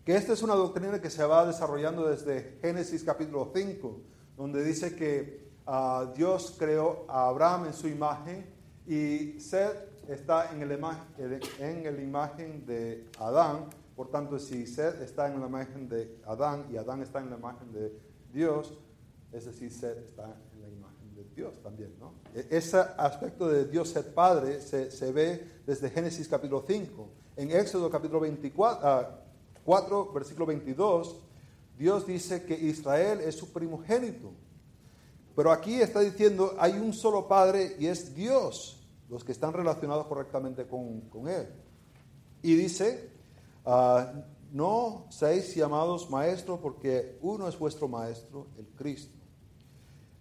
Que 0.03 0.15
esta 0.15 0.33
es 0.33 0.41
una 0.41 0.55
doctrina 0.55 0.99
que 0.99 1.11
se 1.11 1.23
va 1.23 1.45
desarrollando 1.45 2.09
desde 2.09 2.57
Génesis 2.59 3.03
capítulo 3.03 3.51
5, 3.53 4.01
donde 4.35 4.63
dice 4.63 4.95
que 4.95 5.51
ah, 5.67 6.11
Dios 6.15 6.55
creó 6.57 7.05
a 7.07 7.27
Abraham 7.27 7.65
en 7.65 7.73
su 7.73 7.87
imagen 7.87 8.47
y 8.87 9.39
Seth 9.39 10.09
está 10.09 10.51
en 10.51 10.63
el, 10.63 10.71
el 10.71 11.99
imagen 12.01 12.65
de 12.65 13.07
Adán. 13.19 13.69
Por 13.95 14.09
tanto, 14.09 14.39
si 14.39 14.65
Seth 14.65 15.03
está 15.03 15.31
en 15.31 15.39
la 15.39 15.45
imagen 15.45 15.87
de 15.87 16.17
Adán 16.25 16.65
y 16.71 16.77
Adán 16.77 17.03
está 17.03 17.19
en 17.19 17.29
la 17.29 17.37
imagen 17.37 17.71
de 17.71 17.95
Dios, 18.33 18.73
es 19.31 19.45
decir, 19.45 19.71
Seth 19.71 19.99
está 19.99 20.35
en 20.51 20.61
la 20.63 20.67
imagen 20.67 21.13
de 21.13 21.22
Dios 21.35 21.61
también. 21.61 21.93
¿no? 21.99 22.13
E, 22.33 22.47
ese 22.49 22.77
aspecto 22.77 23.47
de 23.47 23.65
Dios 23.65 23.89
ser 23.89 24.13
Padre 24.13 24.61
se, 24.61 24.91
se, 24.91 25.11
ve 25.11 25.61
desde 25.65 25.89
Génesis 25.89 26.27
capítulo 26.27 26.63
5. 26.65 27.09
En 27.35 27.51
Éxodo 27.51 27.89
capítulo 27.89 28.19
24, 28.19 29.09
4, 29.63 30.07
ah, 30.09 30.13
versículo 30.13 30.45
22, 30.45 31.15
Dios 31.77 32.05
dice 32.05 32.43
que 32.43 32.53
Israel 32.53 33.21
es 33.21 33.35
su 33.35 33.51
primogénito. 33.51 34.31
Pero 35.35 35.51
aquí 35.51 35.81
está 35.81 36.01
diciendo, 36.01 36.55
hay 36.59 36.73
un 36.73 36.93
solo 36.93 37.27
Padre 37.27 37.75
y 37.79 37.87
es 37.87 38.13
Dios, 38.13 38.85
los 39.09 39.23
que 39.23 39.31
están 39.31 39.53
relacionados 39.53 40.05
correctamente 40.05 40.67
con, 40.67 41.27
Él. 41.27 41.47
Y 42.43 42.53
dice, 42.55 43.09
ah, 43.65 44.13
no 44.51 45.07
seáis 45.09 45.55
llamados 45.55 46.09
maestros 46.11 46.59
porque 46.59 47.17
uno 47.21 47.47
es 47.47 47.57
vuestro 47.57 47.87
maestro, 47.87 48.47
el 48.59 48.67
Cristo. 48.75 49.22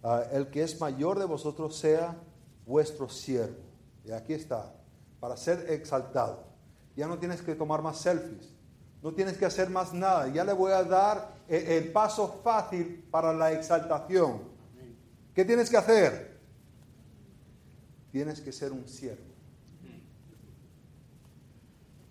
Ah, 0.03 0.23
el 0.33 0.47
que 0.49 0.63
es 0.63 0.79
mayor 0.81 1.17
de 1.17 1.25
vosotros 1.25 1.77
sea 1.77 2.15
vuestro 2.65 3.07
siervo. 3.07 3.55
Y 4.03 4.11
aquí 4.11 4.33
está, 4.33 4.73
para 5.19 5.37
ser 5.37 5.71
exaltado. 5.71 6.43
Ya 6.95 7.07
no 7.07 7.17
tienes 7.17 7.41
que 7.41 7.55
tomar 7.55 7.81
más 7.81 7.99
selfies. 7.99 8.49
No 9.01 9.13
tienes 9.13 9.37
que 9.37 9.45
hacer 9.45 9.69
más 9.69 9.93
nada. 9.93 10.27
Ya 10.27 10.43
le 10.43 10.53
voy 10.53 10.73
a 10.73 10.83
dar 10.83 11.33
el, 11.47 11.65
el 11.65 11.91
paso 11.91 12.41
fácil 12.43 13.07
para 13.09 13.33
la 13.33 13.53
exaltación. 13.53 14.41
¿Qué 15.33 15.45
tienes 15.45 15.69
que 15.69 15.77
hacer? 15.77 16.39
Tienes 18.11 18.41
que 18.41 18.51
ser 18.51 18.71
un 18.71 18.87
siervo. 18.87 19.33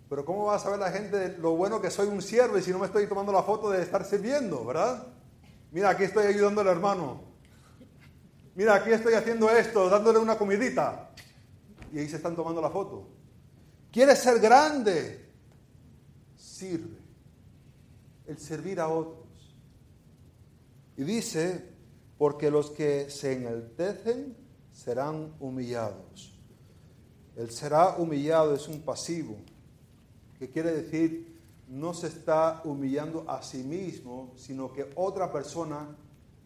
Pero 0.08 0.24
¿cómo 0.24 0.44
va 0.44 0.56
a 0.56 0.58
saber 0.58 0.78
la 0.78 0.90
gente 0.90 1.38
lo 1.38 1.56
bueno 1.56 1.80
que 1.80 1.90
soy 1.90 2.08
un 2.08 2.20
siervo 2.20 2.58
y 2.58 2.62
si 2.62 2.70
no 2.70 2.78
me 2.78 2.86
estoy 2.86 3.06
tomando 3.06 3.32
la 3.32 3.42
foto 3.42 3.70
de 3.70 3.82
estar 3.82 4.04
sirviendo, 4.04 4.64
verdad? 4.64 5.06
Mira, 5.70 5.90
aquí 5.90 6.04
estoy 6.04 6.26
ayudando 6.26 6.60
al 6.60 6.66
hermano. 6.66 7.31
Mira, 8.54 8.74
aquí 8.74 8.90
estoy 8.90 9.14
haciendo 9.14 9.50
esto, 9.50 9.88
dándole 9.88 10.18
una 10.18 10.36
comidita. 10.36 11.10
Y 11.92 11.98
ahí 11.98 12.08
se 12.08 12.16
están 12.16 12.36
tomando 12.36 12.60
la 12.60 12.70
foto. 12.70 13.08
¿Quieres 13.90 14.18
ser 14.18 14.40
grande? 14.40 15.30
Sirve. 16.36 16.98
El 18.26 18.38
servir 18.38 18.80
a 18.80 18.88
otros. 18.88 19.56
Y 20.96 21.04
dice, 21.04 21.72
porque 22.18 22.50
los 22.50 22.70
que 22.70 23.10
se 23.10 23.32
enaltecen 23.32 24.36
serán 24.70 25.34
humillados. 25.40 26.38
El 27.36 27.50
será 27.50 27.96
humillado 27.96 28.54
es 28.54 28.68
un 28.68 28.82
pasivo, 28.82 29.36
que 30.38 30.50
quiere 30.50 30.72
decir 30.72 31.32
no 31.68 31.94
se 31.94 32.08
está 32.08 32.60
humillando 32.64 33.24
a 33.26 33.42
sí 33.42 33.62
mismo, 33.62 34.34
sino 34.36 34.70
que 34.70 34.90
otra 34.94 35.32
persona 35.32 35.96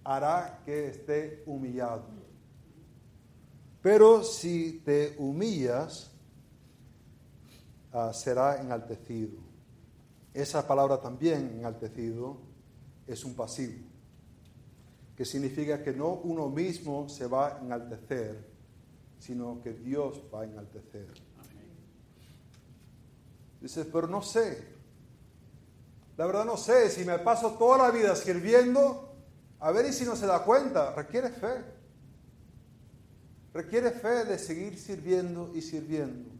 hará 0.07 0.63
que 0.65 0.89
esté 0.89 1.43
humillado. 1.47 2.05
Pero 3.83 4.23
si 4.23 4.81
te 4.85 5.17
humillas, 5.19 6.13
uh, 7.93 8.13
será 8.13 8.61
enaltecido. 8.61 9.39
Esa 10.33 10.67
palabra 10.67 11.01
también, 11.01 11.57
enaltecido, 11.59 12.37
es 13.07 13.25
un 13.25 13.35
pasivo, 13.35 13.85
que 15.17 15.25
significa 15.25 15.83
que 15.83 15.93
no 15.93 16.09
uno 16.11 16.49
mismo 16.49 17.09
se 17.09 17.27
va 17.27 17.57
a 17.57 17.61
enaltecer, 17.61 18.49
sino 19.19 19.61
que 19.63 19.73
Dios 19.73 20.23
va 20.33 20.43
a 20.43 20.45
enaltecer. 20.45 21.09
Dices, 23.61 23.87
pero 23.93 24.07
no 24.07 24.23
sé. 24.23 24.77
La 26.17 26.27
verdad 26.27 26.45
no 26.45 26.57
sé, 26.57 26.91
si 26.91 27.05
me 27.05 27.19
paso 27.19 27.53
toda 27.53 27.79
la 27.79 27.91
vida 27.91 28.15
sirviendo, 28.15 29.16
a 29.61 29.71
ver 29.71 29.87
y 29.87 29.93
si 29.93 30.05
no 30.05 30.17
se 30.17 30.27
da 30.27 30.45
cuenta, 30.45 30.95
requiere 30.95 31.31
fe. 31.31 31.65
Requiere 33.55 33.91
fe 33.91 34.25
de 34.25 34.39
seguir 34.39 34.79
sirviendo 34.79 35.51
y 35.55 35.63
sirviendo, 35.63 36.31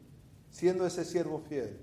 siendo 0.51 0.87
ese 0.87 1.05
siervo 1.05 1.41
fiel. 1.41 1.81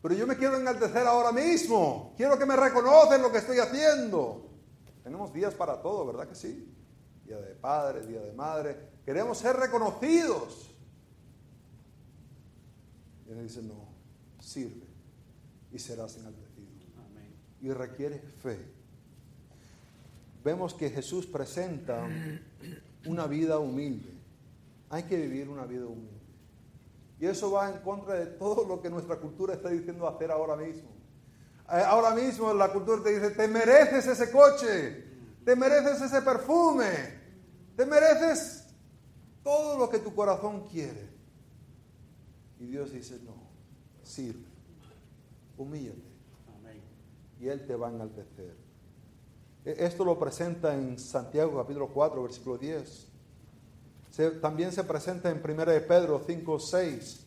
Pero 0.00 0.14
yo 0.14 0.26
me 0.26 0.36
quiero 0.36 0.56
enaltecer 0.56 1.06
ahora 1.06 1.32
mismo. 1.32 2.14
Quiero 2.16 2.38
que 2.38 2.46
me 2.46 2.56
reconocen 2.56 3.22
lo 3.22 3.30
que 3.30 3.38
estoy 3.38 3.58
haciendo. 3.58 4.50
Tenemos 5.02 5.32
días 5.32 5.54
para 5.54 5.80
todo, 5.80 6.06
¿verdad 6.06 6.28
que 6.28 6.34
sí? 6.34 6.74
Día 7.24 7.38
de 7.38 7.54
padre, 7.54 8.06
día 8.06 8.20
de 8.20 8.32
madre. 8.32 8.76
Queremos 9.04 9.38
ser 9.38 9.56
reconocidos. 9.56 10.74
Y 13.26 13.32
él 13.32 13.42
dice, 13.42 13.62
no, 13.62 13.88
sirve 14.40 14.86
y 15.72 15.78
serás 15.78 16.16
enaltecido. 16.16 16.68
Amén. 17.10 17.34
Y 17.60 17.70
requiere 17.70 18.18
fe. 18.18 18.73
Vemos 20.44 20.74
que 20.74 20.90
Jesús 20.90 21.26
presenta 21.26 22.06
una 23.06 23.26
vida 23.26 23.58
humilde. 23.58 24.12
Hay 24.90 25.04
que 25.04 25.16
vivir 25.16 25.48
una 25.48 25.64
vida 25.64 25.86
humilde. 25.86 26.20
Y 27.18 27.26
eso 27.26 27.50
va 27.50 27.70
en 27.70 27.78
contra 27.78 28.14
de 28.14 28.26
todo 28.26 28.66
lo 28.66 28.82
que 28.82 28.90
nuestra 28.90 29.16
cultura 29.16 29.54
está 29.54 29.70
diciendo 29.70 30.06
hacer 30.06 30.30
ahora 30.30 30.56
mismo. 30.56 30.90
Eh, 31.72 31.82
ahora 31.86 32.14
mismo 32.14 32.52
la 32.52 32.70
cultura 32.70 33.02
te 33.02 33.14
dice, 33.14 33.30
te 33.30 33.48
mereces 33.48 34.06
ese 34.06 34.30
coche, 34.30 35.04
te 35.44 35.56
mereces 35.56 36.02
ese 36.02 36.20
perfume, 36.20 36.90
te 37.74 37.86
mereces 37.86 38.66
todo 39.42 39.78
lo 39.78 39.88
que 39.88 39.98
tu 39.98 40.14
corazón 40.14 40.66
quiere. 40.68 41.08
Y 42.60 42.66
Dios 42.66 42.92
dice, 42.92 43.18
no, 43.24 43.34
sirve, 44.02 44.44
humíllate. 45.56 46.12
Y 47.40 47.48
Él 47.48 47.66
te 47.66 47.74
va 47.74 47.88
a 47.88 47.90
enaltecer. 47.90 48.63
E, 49.64 49.74
esto 49.78 50.04
lo 50.04 50.18
presenta 50.18 50.74
en 50.74 50.98
Santiago 50.98 51.56
capítulo 51.56 51.88
4, 51.88 52.22
versículo 52.22 52.58
10. 52.58 53.08
también 54.40 54.72
se 54.72 54.84
presenta 54.84 55.30
en 55.30 55.40
1 55.42 55.64
de 55.64 55.80
Pedro 55.80 56.22
5, 56.24 56.58
6. 56.58 57.26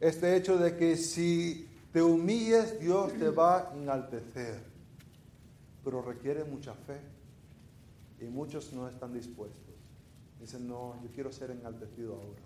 Este 0.00 0.36
hecho 0.36 0.58
de 0.58 0.76
que 0.76 0.96
si 0.96 1.68
te 1.92 2.02
humilles, 2.02 2.80
Dios 2.80 3.12
te 3.12 3.30
va 3.30 3.58
a 3.58 3.74
enaltecer. 3.74 4.62
Pero 5.84 6.02
requiere 6.02 6.44
mucha 6.44 6.74
fe. 6.74 7.00
Y 8.20 8.24
muchos 8.24 8.72
no 8.72 8.88
están 8.88 9.12
dispuestos. 9.12 9.74
Dicen, 10.40 10.66
no, 10.66 11.00
yo 11.02 11.08
quiero 11.14 11.32
ser 11.32 11.52
enaltecido 11.52 12.14
ahora. 12.14 12.42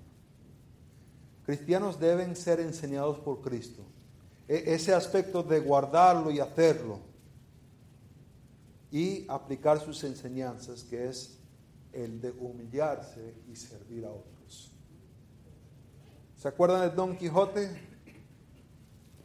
Cristianos 1.46 1.98
deben 1.98 2.36
ser 2.36 2.60
enseñados 2.60 3.18
por 3.18 3.40
Cristo. 3.40 3.82
E, 4.46 4.74
ese 4.74 4.92
aspecto 4.92 5.42
de 5.42 5.60
guardarlo 5.60 6.30
y 6.30 6.40
hacerlo. 6.40 7.07
Y 8.90 9.26
aplicar 9.28 9.80
sus 9.80 10.02
enseñanzas, 10.04 10.82
que 10.82 11.08
es 11.08 11.38
el 11.92 12.20
de 12.20 12.30
humillarse 12.30 13.34
y 13.50 13.56
servir 13.56 14.04
a 14.04 14.10
otros. 14.10 14.72
¿Se 16.36 16.48
acuerdan 16.48 16.88
de 16.88 16.94
Don 16.94 17.16
Quijote? 17.16 17.68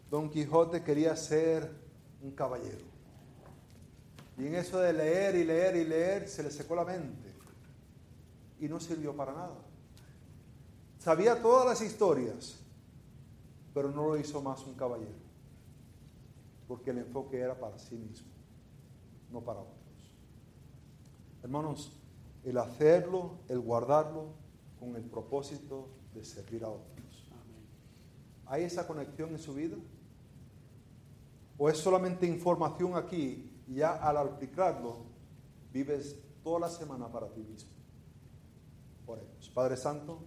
Don 0.09 0.30
Quijote 0.30 0.84
quería 0.84 1.16
ser 1.16 1.72
un 2.22 2.32
caballero. 2.32 2.86
Y 4.38 4.47
en 4.47 4.55
eso 4.55 4.80
de 4.80 4.93
leer 4.93 5.36
y 5.36 5.43
leer 5.43 5.76
y 5.76 5.86
leer 5.86 6.28
se 6.28 6.43
le 6.43 6.49
secó 6.49 6.76
la 6.76 6.84
mente. 6.84 7.32
Y 8.59 8.68
no 8.68 8.80
sirvió 8.80 9.16
para 9.16 9.34
nada. 9.34 9.57
Sabía 11.03 11.41
todas 11.41 11.66
las 11.66 11.82
historias, 11.82 12.59
pero 13.74 13.91
no 13.91 14.07
lo 14.07 14.18
hizo 14.18 14.41
más 14.41 14.66
un 14.66 14.74
caballero, 14.74 15.18
porque 16.66 16.91
el 16.91 16.99
enfoque 16.99 17.39
era 17.39 17.59
para 17.59 17.78
sí 17.78 17.95
mismo, 17.95 18.32
no 19.34 19.42
para 19.42 19.60
otros. 19.60 19.78
Hermanos, 21.42 22.00
el 22.46 22.58
hacerlo, 22.58 23.40
el 23.50 23.60
guardarlo 23.60 24.36
con 24.80 24.96
el 24.96 25.04
propósito 25.04 25.90
de 26.14 26.24
servir 26.24 26.64
a 26.64 26.70
otros. 26.70 27.30
¿Hay 28.46 28.64
esa 28.64 28.88
conexión 28.88 29.32
en 29.32 29.40
su 29.40 29.54
vida? 29.54 29.76
¿O 31.58 31.70
es 31.70 31.78
solamente 31.78 32.26
información 32.26 32.96
aquí 32.96 33.52
y 33.68 33.76
ya 33.76 33.96
al 33.96 34.18
aplicarlo 34.18 35.00
vives 35.74 36.18
toda 36.44 36.62
la 36.62 36.70
semana 36.70 37.12
para 37.12 37.28
ti 37.28 37.42
mismo? 37.42 37.72
Oremos. 39.06 39.50
Padre 39.50 39.76
Santo, 39.76 40.20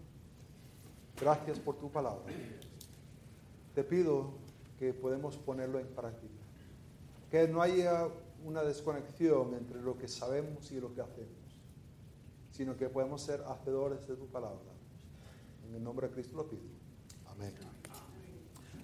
Gracias 1.18 1.58
por 1.58 1.76
tu 1.76 1.90
palabra. 1.90 2.24
Te 3.74 3.82
pido 3.82 4.34
que 4.78 4.92
podemos 4.92 5.36
ponerlo 5.38 5.78
en 5.78 5.86
práctica. 5.86 6.34
Que 7.30 7.48
no 7.48 7.62
haya 7.62 8.08
una 8.44 8.62
desconexión 8.62 9.54
entre 9.54 9.80
lo 9.80 9.96
que 9.96 10.08
sabemos 10.08 10.70
y 10.70 10.80
lo 10.80 10.94
que 10.94 11.00
hacemos, 11.00 11.60
sino 12.52 12.76
que 12.76 12.88
podemos 12.88 13.22
ser 13.22 13.42
hacedores 13.48 14.06
de 14.06 14.16
tu 14.16 14.26
palabra. 14.26 14.72
En 15.68 15.74
el 15.74 15.82
nombre 15.82 16.08
de 16.08 16.14
Cristo 16.14 16.36
lo 16.36 16.46
pido. 16.46 16.62
Amén. 17.28 17.52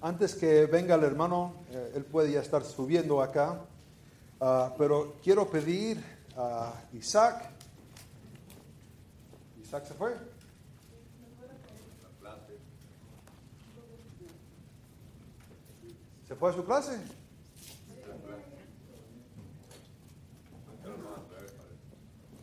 Antes 0.01 0.35
que 0.35 0.67
venga 0.67 0.97
el 0.97 1.05
hermano, 1.05 1.55
eh, 1.71 1.93
él 1.95 2.05
puede 2.05 2.33
ya 2.33 2.41
estar 2.41 2.65
subiendo 2.65 3.23
acá, 3.23 3.65
uh, 4.41 4.77
pero 4.77 5.15
quiero 5.23 5.49
pedir 5.49 6.03
a 6.37 6.75
Isaac. 6.93 7.51
Isaac 9.63 9.87
se 9.87 9.95
fue. 9.95 10.17
¿Se 16.27 16.35
fue 16.35 16.51
a 16.51 16.53
su 16.55 16.65
clase? 16.65 16.99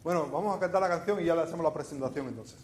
Bueno, 0.04 0.28
vamos 0.32 0.56
a 0.56 0.60
cantar 0.60 0.82
la 0.82 0.88
canción 0.88 1.20
y 1.22 1.26
ya 1.26 1.36
le 1.36 1.42
hacemos 1.42 1.64
la 1.64 1.74
presentación 1.74 2.28
entonces. 2.28 2.58